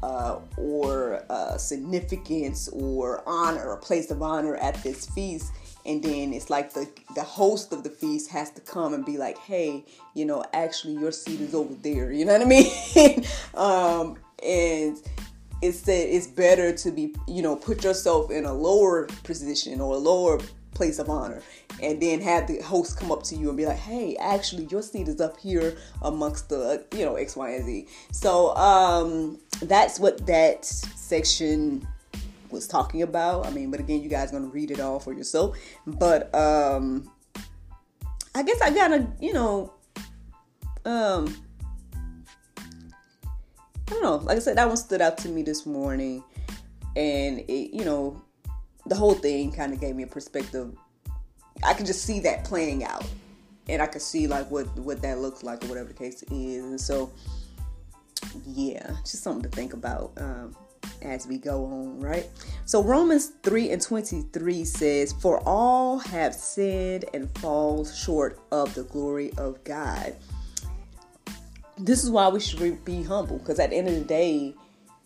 uh, 0.04 0.38
or 0.58 1.24
uh, 1.30 1.56
significance 1.56 2.68
or 2.68 3.22
honor 3.26 3.72
a 3.72 3.78
place 3.78 4.10
of 4.10 4.20
honor 4.20 4.56
at 4.56 4.74
this 4.82 5.06
feast. 5.06 5.50
And 5.86 6.02
then 6.02 6.34
it's 6.34 6.50
like 6.50 6.74
the 6.74 6.86
the 7.14 7.22
host 7.22 7.72
of 7.72 7.84
the 7.84 7.90
feast 7.90 8.30
has 8.30 8.50
to 8.52 8.60
come 8.60 8.94
and 8.94 9.04
be 9.04 9.18
like 9.18 9.36
hey 9.38 9.84
you 10.14 10.24
know 10.24 10.42
actually 10.52 10.94
your 10.94 11.12
seat 11.12 11.40
is 11.40 11.54
over 11.54 11.74
there. 11.74 12.12
You 12.18 12.24
know 12.26 12.34
what 12.34 12.42
i 12.42 12.44
mean? 12.44 13.24
Um, 13.54 14.16
and 14.42 14.96
it's 15.62 15.80
that 15.82 16.14
it's 16.14 16.26
better 16.26 16.74
to 16.76 16.90
be 16.90 17.14
you 17.26 17.42
know 17.42 17.56
put 17.56 17.82
yourself 17.84 18.30
in 18.30 18.44
a 18.44 18.52
lower 18.52 19.06
position 19.22 19.80
or 19.80 19.94
a 19.94 19.98
lower 19.98 20.38
place 20.74 20.98
of 20.98 21.08
honor. 21.08 21.42
And 21.82 22.00
then 22.00 22.20
have 22.20 22.46
the 22.46 22.60
host 22.60 22.98
come 22.98 23.10
up 23.10 23.22
to 23.24 23.36
you 23.36 23.48
and 23.48 23.56
be 23.56 23.66
like 23.66 23.78
hey 23.78 24.16
actually 24.16 24.64
your 24.66 24.82
seat 24.82 25.08
is 25.08 25.20
up 25.20 25.38
here 25.38 25.76
amongst 26.02 26.48
the 26.48 26.84
you 26.92 27.04
know 27.04 27.16
x 27.16 27.36
y 27.36 27.50
and 27.50 27.64
z. 27.64 27.86
So 28.12 28.54
um 28.56 29.38
that's 29.62 29.98
what 29.98 30.26
that 30.26 30.64
section 30.64 31.86
was 32.50 32.66
talking 32.66 33.02
about. 33.02 33.46
I 33.46 33.50
mean 33.50 33.70
but 33.70 33.80
again 33.80 34.02
you 34.02 34.08
guys 34.08 34.30
gonna 34.30 34.46
read 34.46 34.70
it 34.70 34.80
all 34.80 35.00
for 35.00 35.12
yourself. 35.12 35.56
But 35.86 36.34
um 36.34 37.10
i 38.36 38.42
guess 38.42 38.60
i 38.60 38.68
gotta 38.70 39.06
you 39.20 39.32
know 39.32 39.72
um 40.84 41.34
I 43.86 43.90
don't 43.90 44.02
know. 44.02 44.16
Like 44.16 44.36
I 44.36 44.40
said, 44.40 44.56
that 44.56 44.66
one 44.66 44.76
stood 44.76 45.00
out 45.02 45.18
to 45.18 45.28
me 45.28 45.42
this 45.42 45.66
morning, 45.66 46.24
and 46.96 47.40
it, 47.40 47.74
you 47.74 47.84
know, 47.84 48.22
the 48.86 48.94
whole 48.94 49.14
thing 49.14 49.52
kind 49.52 49.72
of 49.72 49.80
gave 49.80 49.96
me 49.96 50.02
a 50.02 50.06
perspective. 50.06 50.76
I 51.62 51.74
could 51.74 51.86
just 51.86 52.04
see 52.04 52.20
that 52.20 52.44
playing 52.44 52.84
out, 52.84 53.04
and 53.68 53.80
I 53.80 53.86
could 53.86 54.02
see 54.02 54.26
like 54.26 54.50
what 54.50 54.66
what 54.78 55.02
that 55.02 55.18
looks 55.18 55.42
like 55.42 55.64
or 55.64 55.68
whatever 55.68 55.88
the 55.88 55.94
case 55.94 56.22
is. 56.24 56.64
And 56.64 56.80
so, 56.80 57.12
yeah, 58.46 58.96
just 59.02 59.22
something 59.22 59.48
to 59.48 59.56
think 59.56 59.72
about 59.72 60.12
um, 60.16 60.56
as 61.02 61.26
we 61.26 61.38
go 61.38 61.64
on, 61.64 62.00
right? 62.00 62.28
So 62.64 62.82
Romans 62.82 63.32
three 63.42 63.70
and 63.70 63.80
twenty 63.80 64.22
three 64.32 64.64
says, 64.64 65.12
"For 65.12 65.40
all 65.46 65.98
have 65.98 66.34
sinned 66.34 67.04
and 67.14 67.30
fall 67.38 67.84
short 67.84 68.40
of 68.50 68.74
the 68.74 68.82
glory 68.84 69.32
of 69.38 69.62
God." 69.64 70.14
this 71.78 72.04
is 72.04 72.10
why 72.10 72.28
we 72.28 72.40
should 72.40 72.84
be 72.84 73.02
humble 73.02 73.38
because 73.38 73.58
at 73.58 73.70
the 73.70 73.76
end 73.76 73.88
of 73.88 73.94
the 73.94 74.04
day, 74.04 74.54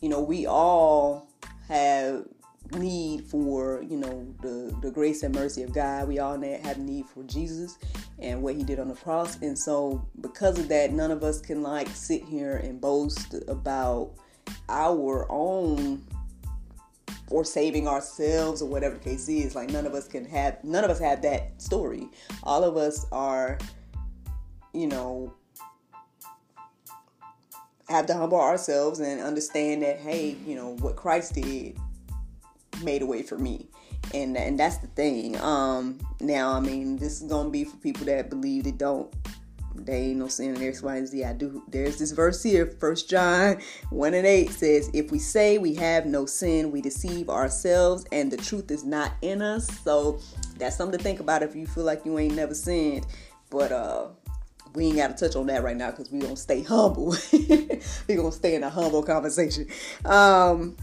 you 0.00 0.08
know, 0.08 0.20
we 0.20 0.47
all 0.47 1.26
have 1.68 2.25
need 2.72 3.25
for 3.25 3.82
you 3.82 3.96
know 3.96 4.26
the 4.42 4.76
the 4.82 4.90
grace 4.90 5.22
and 5.22 5.34
mercy 5.34 5.62
of 5.62 5.72
God. 5.72 6.08
We 6.08 6.18
all 6.18 6.40
have 6.40 6.78
need 6.78 7.06
for 7.06 7.22
Jesus 7.25 7.78
and 8.18 8.42
what 8.42 8.54
He 8.54 8.62
did 8.62 8.78
on 8.78 8.88
the 8.88 8.94
cross, 8.94 9.40
and 9.42 9.58
so 9.58 10.06
because 10.20 10.58
of 10.58 10.68
that, 10.68 10.92
none 10.92 11.10
of 11.10 11.22
us 11.22 11.40
can 11.40 11.62
like 11.62 11.88
sit 11.88 12.25
here 12.25 12.56
and 12.56 12.80
boast 12.80 13.34
about 13.48 14.12
our 14.68 15.26
own 15.30 16.04
or 17.30 17.44
saving 17.44 17.87
ourselves 17.87 18.62
or 18.62 18.68
whatever 18.68 18.94
the 18.96 19.04
case 19.04 19.28
is. 19.28 19.54
Like 19.54 19.70
none 19.70 19.87
of 19.87 19.94
us 19.94 20.08
can 20.08 20.25
have 20.26 20.62
none 20.64 20.84
of 20.84 20.90
us 20.90 20.98
have 20.98 21.22
that 21.22 21.60
story. 21.60 22.08
All 22.42 22.64
of 22.64 22.76
us 22.76 23.06
are, 23.12 23.58
you 24.72 24.87
know, 24.87 25.34
have 27.88 28.06
to 28.06 28.14
humble 28.14 28.40
ourselves 28.40 29.00
and 29.00 29.20
understand 29.20 29.82
that, 29.82 29.98
hey, 29.98 30.37
you 30.46 30.54
know, 30.54 30.76
what 30.76 30.96
Christ 30.96 31.34
did 31.34 31.78
made 32.82 33.02
a 33.02 33.06
way 33.06 33.23
for 33.23 33.38
me. 33.38 33.68
and 34.14 34.37
and 34.37 34.58
that's 34.58 34.78
the 34.78 34.87
thing. 34.88 35.40
Um, 35.40 35.99
now, 36.20 36.52
I 36.52 36.61
mean, 36.61 36.97
this 36.97 37.20
is 37.20 37.28
gonna 37.28 37.50
be 37.50 37.64
for 37.64 37.76
people 37.78 38.06
that 38.06 38.30
believe 38.30 38.64
they 38.64 38.70
don't. 38.73 39.12
They 39.75 40.06
ain't 40.06 40.18
no 40.18 40.26
sin 40.26 40.56
in 40.56 40.62
X, 40.62 40.82
Y, 40.82 40.97
and 40.97 41.06
Z. 41.06 41.25
I 41.25 41.32
do. 41.32 41.62
There's 41.68 41.99
this 41.99 42.11
verse 42.11 42.42
here, 42.42 42.66
First 42.66 43.08
John 43.08 43.58
one 43.90 44.14
and 44.14 44.26
eight 44.26 44.50
says, 44.50 44.90
"If 44.92 45.12
we 45.12 45.18
say 45.18 45.58
we 45.58 45.75
have 45.75 46.06
no 46.06 46.26
sin, 46.26 46.73
we 46.73 46.80
deceive 46.80 47.30
ourselves, 47.30 48.04
and 48.11 48.30
the 48.30 48.37
truth 48.37 48.70
is 48.70 48.85
not 48.85 49.12
in 49.23 49.40
us." 49.40 49.68
So 49.85 50.18
that's 50.58 50.76
something 50.76 50.99
to 50.99 51.02
think 51.02 51.20
about 51.20 51.42
if 51.42 51.54
you 51.54 51.66
feel 51.66 51.85
like 51.85 52.04
you 52.04 52.18
ain't 52.18 52.35
never 52.35 52.54
sinned. 52.54 53.06
But 53.50 53.73
uh, 53.73 54.08
we 54.75 54.87
ain't 54.87 54.97
got 54.97 55.16
to 55.16 55.26
touch 55.26 55.37
on 55.37 55.47
that 55.47 55.62
right 55.62 55.76
now 55.76 55.90
because 55.90 56.11
we 56.11 56.18
gonna 56.20 56.37
stay 56.37 56.62
humble. 56.62 57.14
we 57.32 58.14
gonna 58.14 58.32
stay 58.32 58.54
in 58.54 58.64
a 58.64 58.70
humble 58.70 59.02
conversation. 59.02 59.66
Um, 60.04 60.76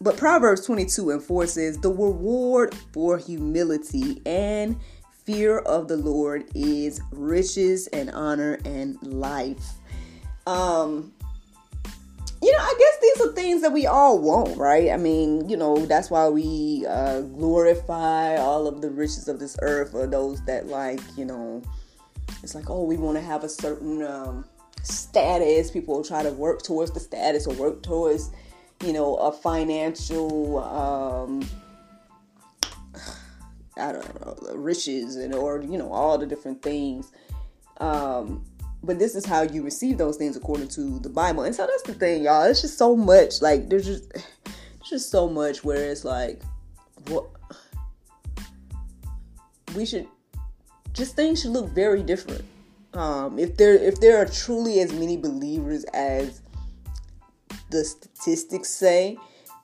but 0.00 0.16
Proverbs 0.16 0.66
22 0.66 1.10
and 1.10 1.22
4 1.22 1.46
says, 1.46 1.78
The 1.78 1.90
reward 1.90 2.74
for 2.92 3.18
humility 3.18 4.20
and 4.26 4.78
fear 5.24 5.58
of 5.60 5.88
the 5.88 5.96
Lord 5.96 6.44
is 6.54 7.00
riches 7.10 7.86
and 7.88 8.10
honor 8.10 8.58
and 8.64 9.02
life. 9.02 9.64
Um, 10.46 11.12
you 12.42 12.52
know, 12.52 12.58
I 12.58 12.74
guess 12.78 12.98
these 13.00 13.26
are 13.26 13.32
things 13.32 13.62
that 13.62 13.72
we 13.72 13.86
all 13.86 14.18
want, 14.18 14.56
right? 14.58 14.90
I 14.90 14.98
mean, 14.98 15.48
you 15.48 15.56
know, 15.56 15.86
that's 15.86 16.10
why 16.10 16.28
we 16.28 16.84
uh, 16.86 17.22
glorify 17.22 18.36
all 18.36 18.66
of 18.66 18.82
the 18.82 18.90
riches 18.90 19.26
of 19.28 19.40
this 19.40 19.56
earth 19.62 19.92
for 19.92 20.06
those 20.06 20.44
that, 20.44 20.66
like, 20.66 21.00
you 21.16 21.24
know, 21.24 21.62
it's 22.42 22.54
like, 22.54 22.68
oh, 22.68 22.84
we 22.84 22.98
want 22.98 23.16
to 23.16 23.22
have 23.22 23.42
a 23.42 23.48
certain 23.48 24.02
um, 24.02 24.44
status. 24.82 25.70
People 25.70 26.04
try 26.04 26.22
to 26.22 26.30
work 26.30 26.62
towards 26.62 26.90
the 26.90 27.00
status 27.00 27.46
or 27.46 27.54
work 27.54 27.82
towards 27.82 28.30
you 28.82 28.92
know, 28.92 29.16
a 29.16 29.32
financial, 29.32 30.58
um, 30.58 31.48
I 33.76 33.92
don't 33.92 34.20
know, 34.20 34.54
riches 34.54 35.16
and 35.16 35.34
or 35.34 35.62
you 35.62 35.78
know 35.78 35.92
all 35.92 36.18
the 36.18 36.26
different 36.26 36.62
things. 36.62 37.10
Um, 37.78 38.44
but 38.82 38.98
this 38.98 39.14
is 39.14 39.24
how 39.24 39.42
you 39.42 39.62
receive 39.62 39.98
those 39.98 40.16
things 40.16 40.36
according 40.36 40.68
to 40.68 40.98
the 41.00 41.08
Bible. 41.08 41.42
And 41.42 41.54
so 41.54 41.66
that's 41.66 41.82
the 41.82 41.94
thing, 41.94 42.22
y'all. 42.22 42.44
It's 42.44 42.62
just 42.62 42.78
so 42.78 42.96
much. 42.96 43.42
Like 43.42 43.68
there's 43.68 43.86
just 43.86 44.12
just 44.88 45.10
so 45.10 45.28
much 45.28 45.64
where 45.64 45.90
it's 45.90 46.04
like 46.04 46.40
what 47.08 47.26
we 49.74 49.84
should 49.84 50.06
just 50.92 51.16
things 51.16 51.42
should 51.42 51.50
look 51.50 51.70
very 51.70 52.02
different. 52.02 52.44
Um, 52.94 53.38
if 53.38 53.56
there 53.56 53.74
if 53.74 54.00
there 54.00 54.16
are 54.18 54.26
truly 54.26 54.80
as 54.80 54.92
many 54.92 55.16
believers 55.16 55.84
as 55.92 56.40
the 57.70 57.84
statistics 57.84 58.68
say, 58.68 59.18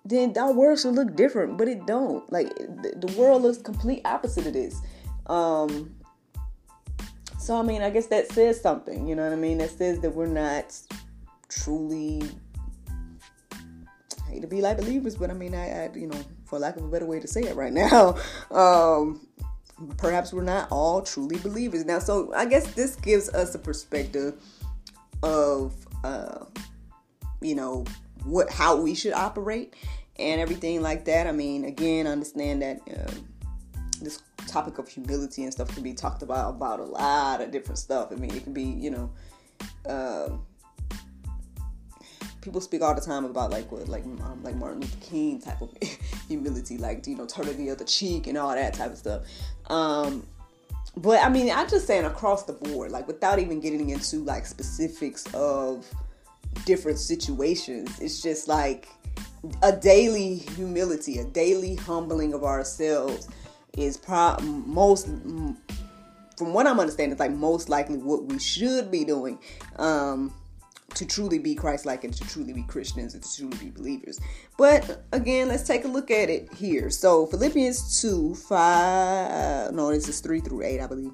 then 0.04 0.37
our 0.37 0.52
world 0.52 0.80
should 0.80 0.94
look 0.94 1.14
different, 1.14 1.56
but 1.56 1.68
it 1.68 1.87
don't. 1.87 2.30
Like 2.32 2.49
the 2.56 3.14
world 3.16 3.42
looks 3.42 3.59
complete 3.59 4.02
opposite 4.04 4.47
of 4.47 4.52
this. 4.52 4.80
Um, 5.26 5.94
so 7.38 7.56
I 7.56 7.62
mean, 7.62 7.82
I 7.82 7.90
guess 7.90 8.06
that 8.06 8.30
says 8.30 8.61
something. 8.61 9.06
You 9.06 9.14
know 9.14 9.23
what 9.23 9.32
I 9.32 9.37
mean? 9.37 9.59
That 9.59 9.71
says 9.71 10.00
that 10.00 10.11
we're 10.11 10.26
not 10.26 10.76
truly. 11.49 12.23
I 13.52 14.30
hate 14.30 14.42
to 14.42 14.49
be 14.49 14.61
like 14.61 14.78
believers, 14.78 15.16
but 15.16 15.30
I 15.30 15.35
mean, 15.35 15.54
I, 15.54 15.85
I 15.85 15.90
you 15.94 16.09
know, 16.09 16.21
for 16.47 16.59
lack 16.59 16.76
of 16.76 16.85
a 16.85 16.88
better 16.88 17.06
way 17.06 17.21
to 17.21 17.28
say 17.28 17.42
it 17.42 17.54
right 17.54 17.73
now, 17.73 18.16
um, 18.50 19.26
perhaps 19.99 20.32
we're 20.32 20.42
not 20.42 20.68
all 20.73 21.02
truly 21.02 21.38
believers 21.38 21.85
now. 21.85 22.00
So 22.00 22.32
I 22.35 22.47
guess 22.47 22.75
this 22.75 22.97
gives 22.97 23.28
us 23.28 23.54
a 23.54 23.59
perspective 23.59 24.35
of. 25.23 25.75
Uh, 26.02 26.47
you 27.42 27.54
know 27.54 27.84
what 28.25 28.50
how 28.50 28.76
we 28.80 28.94
should 28.94 29.12
operate 29.12 29.75
and 30.18 30.40
everything 30.40 30.82
like 30.82 31.04
that. 31.06 31.26
I 31.26 31.32
mean, 31.32 31.64
again, 31.64 32.06
understand 32.06 32.62
that 32.62 32.80
um, 32.88 33.28
this 34.00 34.20
topic 34.46 34.78
of 34.78 34.88
humility 34.88 35.44
and 35.44 35.52
stuff 35.52 35.72
can 35.75 35.82
be 35.82 35.94
talked 35.94 36.22
about 36.22 36.50
about 36.50 36.80
a 36.80 36.84
lot 36.84 37.40
of 37.40 37.50
different 37.50 37.78
stuff. 37.78 38.09
I 38.12 38.16
mean, 38.16 38.35
it 38.35 38.44
can 38.44 38.52
be 38.52 38.64
you 38.64 38.90
know. 38.90 39.11
Um, 39.87 40.42
people 42.42 42.61
speak 42.61 42.83
all 42.83 42.94
the 42.94 43.00
time 43.00 43.24
about 43.24 43.50
like 43.50 43.70
what 43.72 43.88
like 43.88 44.05
um, 44.05 44.40
like 44.42 44.57
Martin 44.57 44.81
Luther 44.81 44.98
King 45.00 45.40
type 45.40 45.62
of 45.62 45.70
humility, 46.28 46.76
like 46.76 47.07
you 47.07 47.16
know 47.16 47.26
turning 47.26 47.57
the 47.57 47.70
other 47.70 47.85
cheek 47.85 48.26
and 48.26 48.37
all 48.37 48.55
that 48.55 48.74
type 48.74 48.92
of 48.92 48.98
stuff. 48.98 49.22
Um, 49.68 50.26
but 50.96 51.24
I 51.24 51.31
mean, 51.31 51.50
I'm 51.50 51.68
just 51.68 51.87
saying 51.87 52.05
across 52.05 52.44
the 52.44 52.52
board, 52.52 52.90
like 52.90 53.07
without 53.07 53.38
even 53.38 53.61
getting 53.61 53.90
into 53.90 54.18
like 54.18 54.44
specifics 54.44 55.24
of 55.33 55.88
different 56.64 56.98
situations. 56.98 57.98
It's 58.00 58.22
just 58.22 58.48
like 58.48 58.88
a 59.62 59.72
daily 59.74 60.36
humility, 60.36 61.18
a 61.18 61.24
daily 61.24 61.74
humbling 61.74 62.34
of 62.34 62.44
ourselves 62.44 63.28
is 63.76 63.96
pro- 63.96 64.36
most 64.40 65.08
from 66.36 66.54
what 66.54 66.66
I'm 66.66 66.80
understanding, 66.80 67.12
it's 67.12 67.20
like 67.20 67.32
most 67.32 67.68
likely 67.68 67.98
what 67.98 68.24
we 68.24 68.38
should 68.38 68.90
be 68.90 69.04
doing 69.04 69.38
um, 69.76 70.32
to 70.94 71.06
truly 71.06 71.38
be 71.38 71.54
Christ-like 71.54 72.04
and 72.04 72.12
to 72.14 72.24
truly 72.24 72.52
be 72.52 72.62
Christians 72.64 73.14
and 73.14 73.22
to 73.22 73.36
truly 73.36 73.56
be 73.58 73.70
believers. 73.70 74.20
But 74.58 75.04
again, 75.12 75.48
let's 75.48 75.62
take 75.62 75.84
a 75.84 75.88
look 75.88 76.10
at 76.10 76.30
it 76.30 76.52
here. 76.52 76.90
So 76.90 77.26
Philippians 77.26 78.00
2, 78.00 78.34
5, 78.34 79.72
no, 79.72 79.90
this 79.92 80.08
is 80.08 80.20
3 80.20 80.40
through 80.40 80.62
8, 80.62 80.80
I 80.80 80.86
believe, 80.86 81.12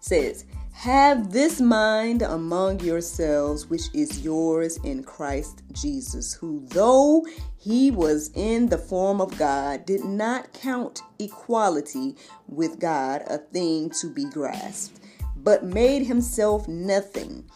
says, 0.00 0.44
have 0.76 1.32
this 1.32 1.58
mind 1.58 2.20
among 2.20 2.80
yourselves, 2.80 3.66
which 3.66 3.88
is 3.94 4.22
yours 4.22 4.76
in 4.84 5.02
Christ 5.02 5.62
Jesus, 5.72 6.34
who, 6.34 6.66
though 6.66 7.24
he 7.56 7.90
was 7.90 8.30
in 8.34 8.68
the 8.68 8.76
form 8.76 9.22
of 9.22 9.38
God, 9.38 9.86
did 9.86 10.04
not 10.04 10.52
count 10.52 11.00
equality 11.18 12.14
with 12.46 12.78
God 12.78 13.22
a 13.26 13.38
thing 13.38 13.88
to 14.02 14.12
be 14.12 14.26
grasped, 14.26 15.00
but 15.34 15.64
made 15.64 16.02
himself 16.02 16.68
nothing, 16.68 17.48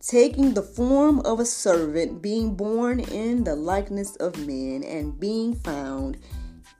taking 0.00 0.52
the 0.52 0.62
form 0.62 1.20
of 1.20 1.38
a 1.38 1.46
servant, 1.46 2.20
being 2.20 2.56
born 2.56 2.98
in 2.98 3.44
the 3.44 3.54
likeness 3.54 4.16
of 4.16 4.36
men, 4.44 4.82
and 4.82 5.20
being 5.20 5.54
found 5.54 6.18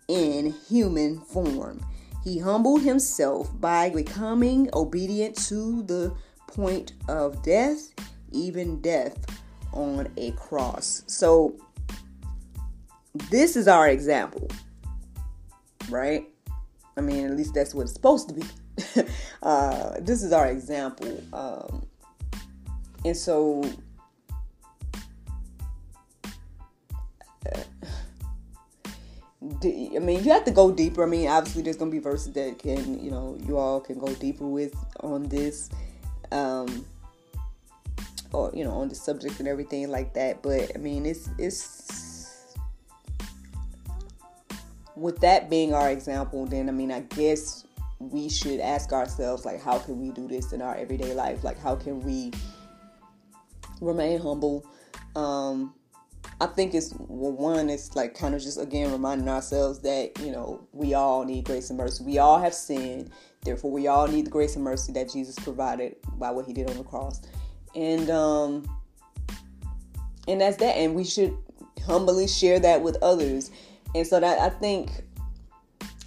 in 0.08 0.52
human 0.68 1.20
form 1.20 1.80
he 2.24 2.38
humbled 2.38 2.80
himself 2.80 3.50
by 3.60 3.90
becoming 3.90 4.70
obedient 4.72 5.36
to 5.48 5.82
the 5.82 6.14
point 6.46 6.94
of 7.06 7.42
death, 7.42 7.92
even 8.32 8.80
death 8.80 9.18
on 9.74 10.08
a 10.16 10.30
cross. 10.32 11.02
So, 11.06 11.54
this 13.30 13.56
is 13.56 13.68
our 13.68 13.88
example, 13.88 14.48
right? 15.90 16.26
I 16.96 17.02
mean, 17.02 17.26
at 17.26 17.36
least 17.36 17.52
that's 17.54 17.74
what 17.74 17.82
it's 17.82 17.92
supposed 17.92 18.28
to 18.30 18.34
be. 18.34 18.42
uh, 19.42 19.96
this 20.00 20.22
is 20.22 20.32
our 20.32 20.46
example. 20.46 21.22
Um, 21.32 21.86
and 23.04 23.16
so, 23.16 23.62
I 29.62 29.98
mean, 29.98 30.24
you 30.24 30.32
have 30.32 30.44
to 30.44 30.50
go 30.50 30.70
deeper. 30.70 31.02
I 31.02 31.06
mean, 31.06 31.28
obviously, 31.28 31.62
there's 31.62 31.76
gonna 31.76 31.90
be 31.90 31.98
verses 31.98 32.32
that 32.32 32.58
can, 32.58 33.02
you 33.02 33.10
know, 33.10 33.36
you 33.46 33.58
all 33.58 33.80
can 33.80 33.98
go 33.98 34.12
deeper 34.14 34.46
with 34.46 34.74
on 35.00 35.24
this, 35.24 35.70
um, 36.32 36.84
or 38.32 38.50
you 38.54 38.64
know, 38.64 38.72
on 38.72 38.88
the 38.88 38.94
subject 38.94 39.38
and 39.38 39.48
everything 39.48 39.90
like 39.90 40.14
that. 40.14 40.42
But 40.42 40.72
I 40.74 40.78
mean, 40.78 41.06
it's 41.06 41.28
it's 41.38 42.54
with 44.96 45.20
that 45.20 45.50
being 45.50 45.74
our 45.74 45.90
example. 45.90 46.46
Then 46.46 46.68
I 46.68 46.72
mean, 46.72 46.92
I 46.92 47.00
guess 47.00 47.64
we 47.98 48.28
should 48.28 48.60
ask 48.60 48.92
ourselves, 48.92 49.44
like, 49.44 49.62
how 49.62 49.78
can 49.78 50.00
we 50.00 50.10
do 50.10 50.28
this 50.28 50.52
in 50.52 50.60
our 50.60 50.74
everyday 50.74 51.14
life? 51.14 51.44
Like, 51.44 51.58
how 51.58 51.76
can 51.76 52.00
we 52.00 52.32
remain 53.80 54.20
humble? 54.20 54.66
Um, 55.16 55.74
I 56.40 56.46
think 56.46 56.74
it's 56.74 56.94
well, 56.98 57.32
one, 57.32 57.70
it's 57.70 57.94
like 57.94 58.14
kind 58.14 58.34
of 58.34 58.42
just 58.42 58.60
again 58.60 58.90
reminding 58.90 59.28
ourselves 59.28 59.80
that 59.80 60.18
you 60.20 60.32
know 60.32 60.66
we 60.72 60.94
all 60.94 61.24
need 61.24 61.44
grace 61.44 61.70
and 61.70 61.78
mercy. 61.78 62.04
We 62.04 62.18
all 62.18 62.40
have 62.40 62.54
sinned, 62.54 63.10
therefore 63.42 63.70
we 63.70 63.86
all 63.86 64.08
need 64.08 64.26
the 64.26 64.30
grace 64.30 64.56
and 64.56 64.64
mercy 64.64 64.92
that 64.92 65.12
Jesus 65.12 65.38
provided 65.38 65.96
by 66.18 66.30
what 66.30 66.46
He 66.46 66.52
did 66.52 66.68
on 66.68 66.76
the 66.76 66.84
cross, 66.84 67.22
and 67.74 68.10
um, 68.10 68.68
and 70.26 70.40
that's 70.40 70.56
that. 70.56 70.76
And 70.76 70.94
we 70.94 71.04
should 71.04 71.36
humbly 71.84 72.26
share 72.26 72.58
that 72.60 72.82
with 72.82 72.96
others. 73.02 73.50
And 73.94 74.06
so 74.06 74.18
that 74.18 74.40
I 74.40 74.48
think 74.48 74.90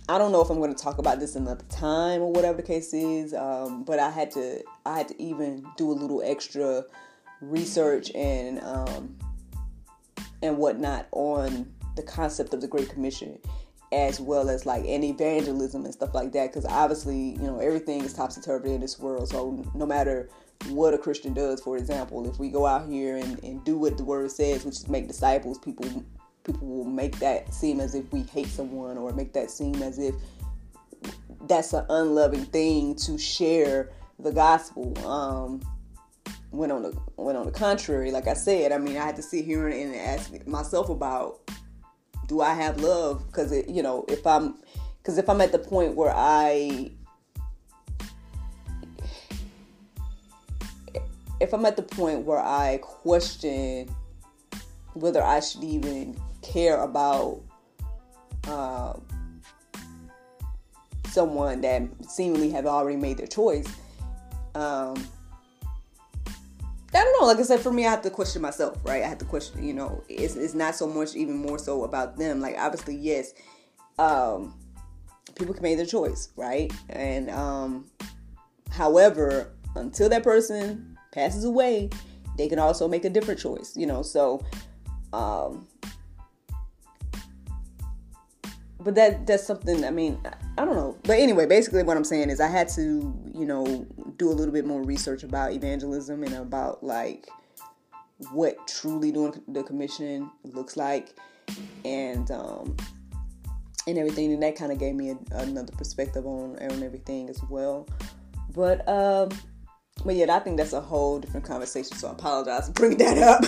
I 0.09 0.17
don't 0.17 0.31
know 0.31 0.41
if 0.41 0.49
I'm 0.49 0.57
going 0.57 0.73
to 0.73 0.83
talk 0.83 0.97
about 0.99 1.19
this 1.19 1.35
another 1.35 1.65
time 1.69 2.21
or 2.21 2.31
whatever 2.31 2.57
the 2.57 2.67
case 2.67 2.93
is, 2.93 3.33
um, 3.33 3.83
but 3.83 3.99
I 3.99 4.09
had 4.09 4.31
to 4.31 4.63
I 4.85 4.97
had 4.97 5.07
to 5.09 5.21
even 5.21 5.65
do 5.77 5.91
a 5.91 5.93
little 5.93 6.21
extra 6.23 6.83
research 7.41 8.11
and 8.15 8.59
um, 8.63 9.17
and 10.41 10.57
whatnot 10.57 11.07
on 11.11 11.71
the 11.95 12.03
concept 12.03 12.53
of 12.53 12.61
the 12.61 12.67
Great 12.67 12.89
Commission 12.89 13.39
as 13.93 14.19
well 14.19 14.49
as 14.49 14.65
like 14.65 14.83
an 14.85 15.01
evangelism 15.01 15.85
and 15.85 15.93
stuff 15.93 16.13
like 16.13 16.33
that 16.33 16.47
because 16.47 16.65
obviously 16.65 17.31
you 17.31 17.43
know 17.43 17.59
everything 17.59 18.03
is 18.03 18.11
topsy-turvy 18.11 18.73
in 18.73 18.81
this 18.81 18.99
world 18.99 19.29
so 19.29 19.65
no 19.73 19.85
matter 19.85 20.29
what 20.67 20.93
a 20.93 20.97
christian 20.97 21.33
does 21.33 21.61
for 21.61 21.77
example 21.77 22.29
if 22.29 22.37
we 22.37 22.49
go 22.49 22.65
out 22.65 22.85
here 22.89 23.15
and, 23.15 23.41
and 23.45 23.63
do 23.63 23.77
what 23.77 23.95
the 23.95 24.03
word 24.03 24.29
says 24.29 24.65
which 24.65 24.75
is 24.75 24.89
make 24.89 25.07
disciples 25.07 25.57
people 25.59 26.03
people 26.43 26.67
will 26.67 26.83
make 26.83 27.17
that 27.19 27.53
seem 27.53 27.79
as 27.79 27.95
if 27.95 28.11
we 28.11 28.23
hate 28.23 28.47
someone 28.47 28.97
or 28.97 29.13
make 29.13 29.31
that 29.31 29.49
seem 29.49 29.81
as 29.81 29.97
if 29.97 30.13
that's 31.47 31.73
an 31.73 31.85
unloving 31.89 32.45
thing 32.45 32.95
to 32.95 33.17
share 33.17 33.91
the 34.19 34.31
gospel. 34.31 34.97
Um, 35.05 35.61
when 36.57 36.71
on 36.71 36.81
the 36.81 36.89
when 37.15 37.35
on 37.35 37.45
the 37.45 37.51
contrary, 37.51 38.11
like 38.11 38.27
I 38.27 38.33
said, 38.33 38.71
I 38.71 38.79
mean, 38.79 38.97
I 38.97 39.05
had 39.05 39.15
to 39.17 39.21
sit 39.21 39.45
here 39.45 39.67
and 39.67 39.95
ask 39.95 40.45
myself 40.47 40.89
about 40.89 41.39
do 42.25 42.41
I 42.41 42.53
have 42.55 42.81
love? 42.81 43.25
Because 43.27 43.53
you 43.67 43.83
know, 43.83 44.05
if 44.07 44.25
I'm 44.25 44.55
because 44.97 45.19
if 45.19 45.29
I'm 45.29 45.39
at 45.39 45.51
the 45.51 45.59
point 45.59 45.95
where 45.95 46.11
I 46.13 46.91
if 51.39 51.53
I'm 51.53 51.63
at 51.65 51.75
the 51.75 51.83
point 51.83 52.25
where 52.25 52.39
I 52.39 52.79
question 52.81 53.95
whether 54.95 55.23
I 55.23 55.39
should 55.41 55.63
even 55.63 56.19
care 56.41 56.81
about 56.81 57.39
uh, 58.47 58.93
someone 61.05 61.61
that 61.61 61.83
seemingly 62.09 62.49
have 62.49 62.65
already 62.65 62.97
made 62.97 63.17
their 63.17 63.27
choice, 63.27 63.67
um, 64.55 64.95
I 66.97 67.03
don't 67.03 67.21
know. 67.21 67.27
Like 67.27 67.37
I 67.37 67.43
said, 67.43 67.59
for 67.59 67.71
me, 67.71 67.85
I 67.85 67.91
have 67.91 68.01
to 68.03 68.09
question 68.09 68.41
myself, 68.41 68.77
right? 68.83 69.03
I 69.03 69.07
have 69.07 69.19
to 69.19 69.25
question. 69.25 69.63
You 69.63 69.73
know, 69.73 70.03
it's 70.09 70.35
it's 70.35 70.53
not 70.53 70.75
so 70.75 70.87
much, 70.87 71.15
even 71.15 71.37
more 71.37 71.59
so 71.59 71.83
about 71.83 72.17
them. 72.17 72.41
Like 72.41 72.55
obviously, 72.57 72.95
yes, 72.95 73.33
um, 73.99 74.55
people 75.35 75.53
can 75.53 75.63
make 75.63 75.77
their 75.77 75.85
choice, 75.85 76.29
right? 76.35 76.71
And 76.89 77.29
um, 77.29 77.85
however, 78.71 79.53
until 79.75 80.09
that 80.09 80.23
person 80.23 80.97
passes 81.11 81.43
away, 81.43 81.89
they 82.37 82.49
can 82.49 82.59
also 82.59 82.87
make 82.87 83.05
a 83.05 83.09
different 83.09 83.39
choice. 83.39 83.75
You 83.75 83.87
know, 83.87 84.01
so. 84.01 84.43
Um, 85.13 85.67
but 88.79 88.95
that 88.95 89.25
that's 89.25 89.45
something. 89.45 89.83
I 89.85 89.91
mean, 89.91 90.19
I 90.57 90.65
don't 90.65 90.75
know. 90.75 90.97
But 91.03 91.19
anyway, 91.19 91.45
basically, 91.45 91.83
what 91.83 91.97
I'm 91.97 92.03
saying 92.03 92.29
is, 92.29 92.39
I 92.39 92.47
had 92.47 92.69
to, 92.69 93.13
you 93.33 93.45
know, 93.45 93.85
do 94.17 94.29
a 94.29 94.33
little 94.33 94.53
bit 94.53 94.65
more 94.65 94.83
research 94.83 95.23
about 95.23 95.53
evangelism 95.53 96.23
and 96.23 96.33
about 96.35 96.83
like 96.83 97.27
what 98.31 98.67
truly 98.67 99.11
doing 99.11 99.41
the 99.47 99.63
commission 99.63 100.29
looks 100.43 100.77
like, 100.77 101.15
and 101.85 102.29
um, 102.31 102.75
and 103.87 103.97
everything. 103.97 104.33
And 104.33 104.43
that 104.43 104.55
kind 104.55 104.71
of 104.71 104.77
gave 104.77 104.95
me 104.95 105.11
a, 105.11 105.17
another 105.37 105.73
perspective 105.73 106.25
on 106.25 106.57
on 106.59 106.83
everything 106.83 107.29
as 107.29 107.41
well. 107.49 107.87
But 108.53 108.87
um, 108.87 109.29
but 110.05 110.15
yeah, 110.15 110.35
I 110.35 110.39
think 110.39 110.57
that's 110.57 110.73
a 110.73 110.81
whole 110.81 111.19
different 111.19 111.45
conversation. 111.45 111.97
So 111.97 112.09
I 112.09 112.11
apologize 112.11 112.67
for 112.67 112.73
bringing 112.73 112.99
that 112.99 113.17
up 113.17 113.43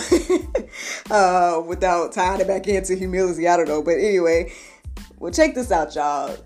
uh, 1.10 1.62
without 1.62 2.12
tying 2.12 2.40
it 2.40 2.46
back 2.46 2.66
into 2.66 2.96
humility. 2.96 3.46
I 3.46 3.56
don't 3.56 3.68
know, 3.68 3.82
but 3.82 3.92
anyway, 3.92 4.52
well, 5.20 5.30
check 5.30 5.54
this 5.54 5.70
out, 5.70 5.94
y'all. 5.94 6.36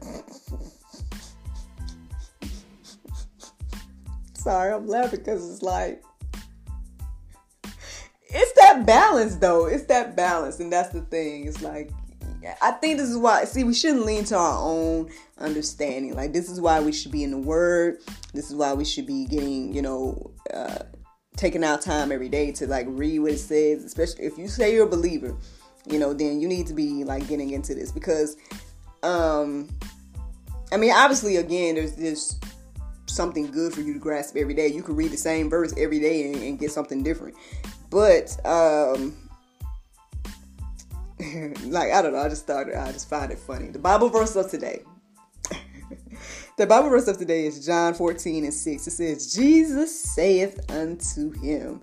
Sorry, 4.35 4.75
I'm 4.75 4.87
laughing 4.87 5.21
because 5.21 5.51
it's 5.51 5.63
like 5.63 6.03
it's 8.29 8.53
that 8.61 8.85
balance 8.85 9.37
though. 9.37 9.67
It's 9.67 9.85
that 9.85 10.17
balance, 10.17 10.61
and 10.61 10.71
that's 10.71 10.91
the 10.91 11.01
thing. 11.03 11.47
It's 11.47 11.63
like 11.63 11.91
I 12.61 12.73
think 12.73 12.99
this 12.99 13.09
is 13.09 13.17
why. 13.17 13.45
See, 13.45 13.65
we 13.65 13.75
shouldn't 13.75 14.05
lean 14.05 14.25
to 14.25 14.37
our 14.37 14.59
own 14.61 15.11
understanding. 15.39 16.15
Like 16.15 16.33
this 16.33 16.51
is 16.51 16.61
why 16.61 16.81
we 16.81 16.93
should 16.93 17.13
be 17.13 17.23
in 17.23 17.31
the 17.31 17.39
Word. 17.39 17.99
This 18.33 18.51
is 18.51 18.57
why 18.57 18.75
we 18.75 18.85
should 18.85 19.07
be 19.07 19.25
getting, 19.27 19.73
you 19.73 19.83
know, 19.83 20.33
uh, 20.53 20.81
taking 21.37 21.65
our 21.65 21.79
time 21.79 22.13
every 22.13 22.29
day 22.29 22.53
to 22.53 22.67
like 22.67 22.87
read 22.89 23.21
what 23.21 23.33
it 23.33 23.39
says. 23.39 23.85
Especially 23.85 24.25
if 24.25 24.37
you 24.37 24.49
say 24.49 24.75
you're 24.75 24.87
a 24.87 24.91
believer, 24.91 25.35
you 25.87 25.99
know, 25.99 26.13
then 26.13 26.41
you 26.41 26.49
need 26.49 26.67
to 26.67 26.75
be 26.75 27.05
like 27.05 27.29
getting 27.29 27.51
into 27.51 27.75
this 27.75 27.93
because, 27.93 28.37
um, 29.05 29.69
I 30.73 30.77
mean, 30.77 30.93
obviously, 30.93 31.37
again, 31.37 31.77
there's 31.77 31.95
this 31.95 32.39
something 33.07 33.51
good 33.51 33.73
for 33.73 33.81
you 33.81 33.93
to 33.93 33.99
grasp 33.99 34.37
every 34.37 34.55
day. 34.55 34.69
You 34.69 34.83
can 34.83 34.97
read 34.97 35.13
the 35.13 35.17
same 35.17 35.49
verse 35.49 35.73
every 35.77 36.01
day 36.01 36.33
and, 36.33 36.43
and 36.43 36.59
get 36.59 36.73
something 36.73 37.03
different. 37.03 37.37
But 37.91 38.37
um, 38.45 39.15
like 41.65 41.93
I 41.93 42.03
don't 42.03 42.13
know, 42.13 42.19
I 42.19 42.29
just 42.29 42.47
thought 42.47 42.67
I 42.75 42.93
just 42.93 43.09
find 43.09 43.31
it 43.31 43.39
funny. 43.39 43.69
The 43.69 43.79
Bible 43.79 44.09
verse 44.09 44.35
of 44.37 44.51
today. 44.51 44.83
the 46.59 46.67
Bible 46.67 46.89
verse 46.89 47.07
of 47.07 47.19
today 47.19 47.47
is 47.47 47.65
John 47.65 47.95
14 47.95 48.45
and 48.45 48.55
6. 48.55 48.87
It 48.87 48.91
says, 48.91 49.35
Jesus 49.35 49.99
saith 50.15 50.59
unto 50.71 51.31
him, 51.41 51.83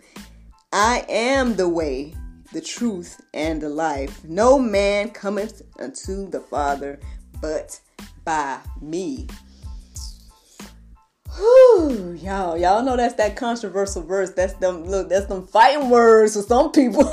I 0.74 1.06
am 1.08 1.56
the 1.56 1.70
way, 1.70 2.16
the 2.52 2.62
truth, 2.62 3.22
and 3.34 3.62
the 3.62 3.70
life. 3.70 4.24
No 4.26 4.60
man 4.60 5.10
cometh 5.10 5.62
unto 5.80 6.30
the 6.30 6.40
Father 6.40 7.00
but 7.42 7.80
by 8.24 8.60
me. 8.82 9.28
Whew, 11.36 12.18
y'all, 12.22 12.58
y'all 12.58 12.84
know 12.84 12.98
that's 12.98 13.16
that 13.16 13.36
controversial 13.36 14.04
verse. 14.04 14.32
That's 14.32 14.54
them 14.54 14.86
look, 14.86 15.10
that's 15.10 15.28
them 15.28 15.48
fighting 15.48 15.90
words 15.90 16.36
for 16.36 16.42
some 16.42 16.72
people. 16.72 17.04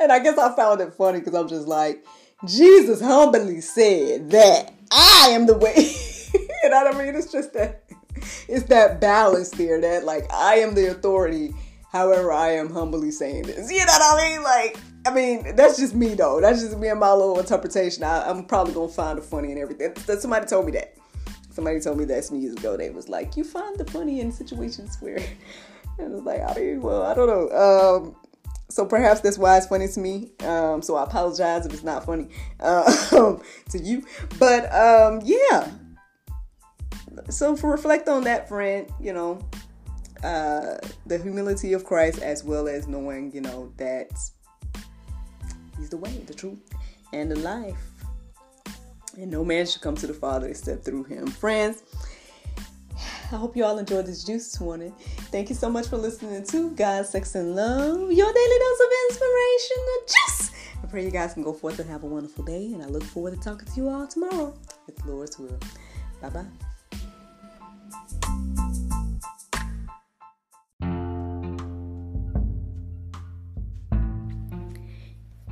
and 0.00 0.12
I 0.12 0.20
guess 0.20 0.38
I 0.38 0.54
found 0.54 0.80
it 0.80 0.94
funny 0.94 1.18
because 1.18 1.34
I'm 1.34 1.48
just 1.48 1.66
like, 1.66 2.04
Jesus 2.44 3.00
humbly 3.00 3.60
said 3.60 4.30
that 4.30 4.72
I 4.92 5.30
am 5.32 5.46
the 5.46 5.58
way. 5.58 5.74
you 6.34 6.70
know 6.70 6.84
what 6.84 6.94
I 6.94 7.04
mean? 7.04 7.16
It's 7.16 7.32
just 7.32 7.52
that 7.54 7.84
it's 8.48 8.64
that 8.64 9.00
balance 9.00 9.50
there 9.50 9.80
that 9.80 10.04
like 10.04 10.32
I 10.32 10.56
am 10.56 10.74
the 10.74 10.90
authority 10.90 11.54
However, 11.98 12.32
I 12.32 12.50
am 12.50 12.72
humbly 12.72 13.10
saying 13.10 13.42
this. 13.42 13.72
You 13.72 13.78
know 13.78 13.86
what 13.86 14.20
I 14.20 14.28
mean? 14.28 14.42
Like, 14.44 14.76
I 15.04 15.12
mean, 15.12 15.56
that's 15.56 15.78
just 15.78 15.96
me 15.96 16.14
though. 16.14 16.40
That's 16.40 16.62
just 16.62 16.78
me 16.78 16.86
and 16.86 17.00
my 17.00 17.12
little 17.12 17.40
interpretation. 17.40 18.04
I, 18.04 18.30
am 18.30 18.44
probably 18.44 18.72
gonna 18.72 18.86
find 18.86 19.18
the 19.18 19.22
funny 19.22 19.50
and 19.50 19.60
everything. 19.60 19.96
Somebody 20.20 20.46
told 20.46 20.66
me 20.66 20.72
that. 20.72 20.96
Somebody 21.50 21.80
told 21.80 21.98
me 21.98 22.04
that 22.04 22.24
some 22.24 22.38
years 22.38 22.54
ago. 22.54 22.76
They 22.76 22.90
was 22.90 23.08
like, 23.08 23.36
you 23.36 23.42
find 23.42 23.76
the 23.76 23.84
funny 23.86 24.20
in 24.20 24.30
situations 24.30 24.96
where, 25.00 25.16
and 25.98 26.14
it's 26.14 26.22
like, 26.24 26.40
I 26.40 26.54
mean, 26.54 26.82
well, 26.82 27.02
I 27.02 27.14
don't 27.14 27.26
know. 27.26 27.50
Um, 27.50 28.16
so 28.68 28.86
perhaps 28.86 29.18
that's 29.20 29.36
why 29.36 29.56
it's 29.56 29.66
funny 29.66 29.88
to 29.88 29.98
me. 29.98 30.30
Um, 30.44 30.82
so 30.82 30.94
I 30.94 31.02
apologize 31.02 31.66
if 31.66 31.72
it's 31.72 31.82
not 31.82 32.06
funny 32.06 32.28
uh, 32.60 32.84
to 33.70 33.78
you. 33.78 34.06
But 34.38 34.72
um, 34.72 35.20
yeah. 35.24 35.68
So 37.28 37.56
for 37.56 37.72
reflect 37.72 38.08
on 38.08 38.22
that, 38.22 38.48
friend, 38.48 38.88
you 39.00 39.12
know, 39.12 39.40
uh, 40.24 40.78
the 41.06 41.18
humility 41.18 41.72
of 41.72 41.84
Christ, 41.84 42.22
as 42.22 42.44
well 42.44 42.68
as 42.68 42.86
knowing, 42.86 43.32
you 43.32 43.40
know, 43.40 43.72
that 43.76 44.10
He's 45.78 45.90
the 45.90 45.96
way, 45.96 46.10
the 46.26 46.34
truth, 46.34 46.60
and 47.12 47.30
the 47.30 47.36
life. 47.36 47.76
And 49.16 49.30
no 49.30 49.44
man 49.44 49.66
should 49.66 49.82
come 49.82 49.96
to 49.96 50.06
the 50.06 50.14
Father 50.14 50.48
except 50.48 50.84
through 50.84 51.04
Him. 51.04 51.26
Friends, 51.26 51.82
I 53.30 53.36
hope 53.36 53.56
you 53.56 53.64
all 53.64 53.78
enjoyed 53.78 54.06
this 54.06 54.24
juice 54.24 54.52
this 54.52 54.60
morning. 54.60 54.94
Thank 55.30 55.50
you 55.50 55.54
so 55.54 55.68
much 55.68 55.86
for 55.88 55.98
listening 55.98 56.44
to 56.44 56.70
God, 56.70 57.04
Sex, 57.04 57.34
and 57.34 57.54
Love, 57.54 58.10
your 58.10 58.32
daily 58.32 58.58
dose 58.58 58.80
of 58.80 58.88
inspiration, 59.10 59.76
the 59.76 60.00
juice. 60.06 60.50
I 60.82 60.86
pray 60.86 61.04
you 61.04 61.10
guys 61.10 61.34
can 61.34 61.42
go 61.42 61.52
forth 61.52 61.78
and 61.78 61.90
have 61.90 62.04
a 62.04 62.06
wonderful 62.06 62.44
day, 62.44 62.72
and 62.72 62.82
I 62.82 62.86
look 62.86 63.02
forward 63.02 63.34
to 63.34 63.40
talking 63.40 63.66
to 63.66 63.76
you 63.76 63.88
all 63.88 64.06
tomorrow, 64.06 64.56
if 64.86 64.96
the 64.96 65.10
Lord's 65.10 65.38
will. 65.38 65.58
Bye 66.22 66.30
bye. 66.30 66.67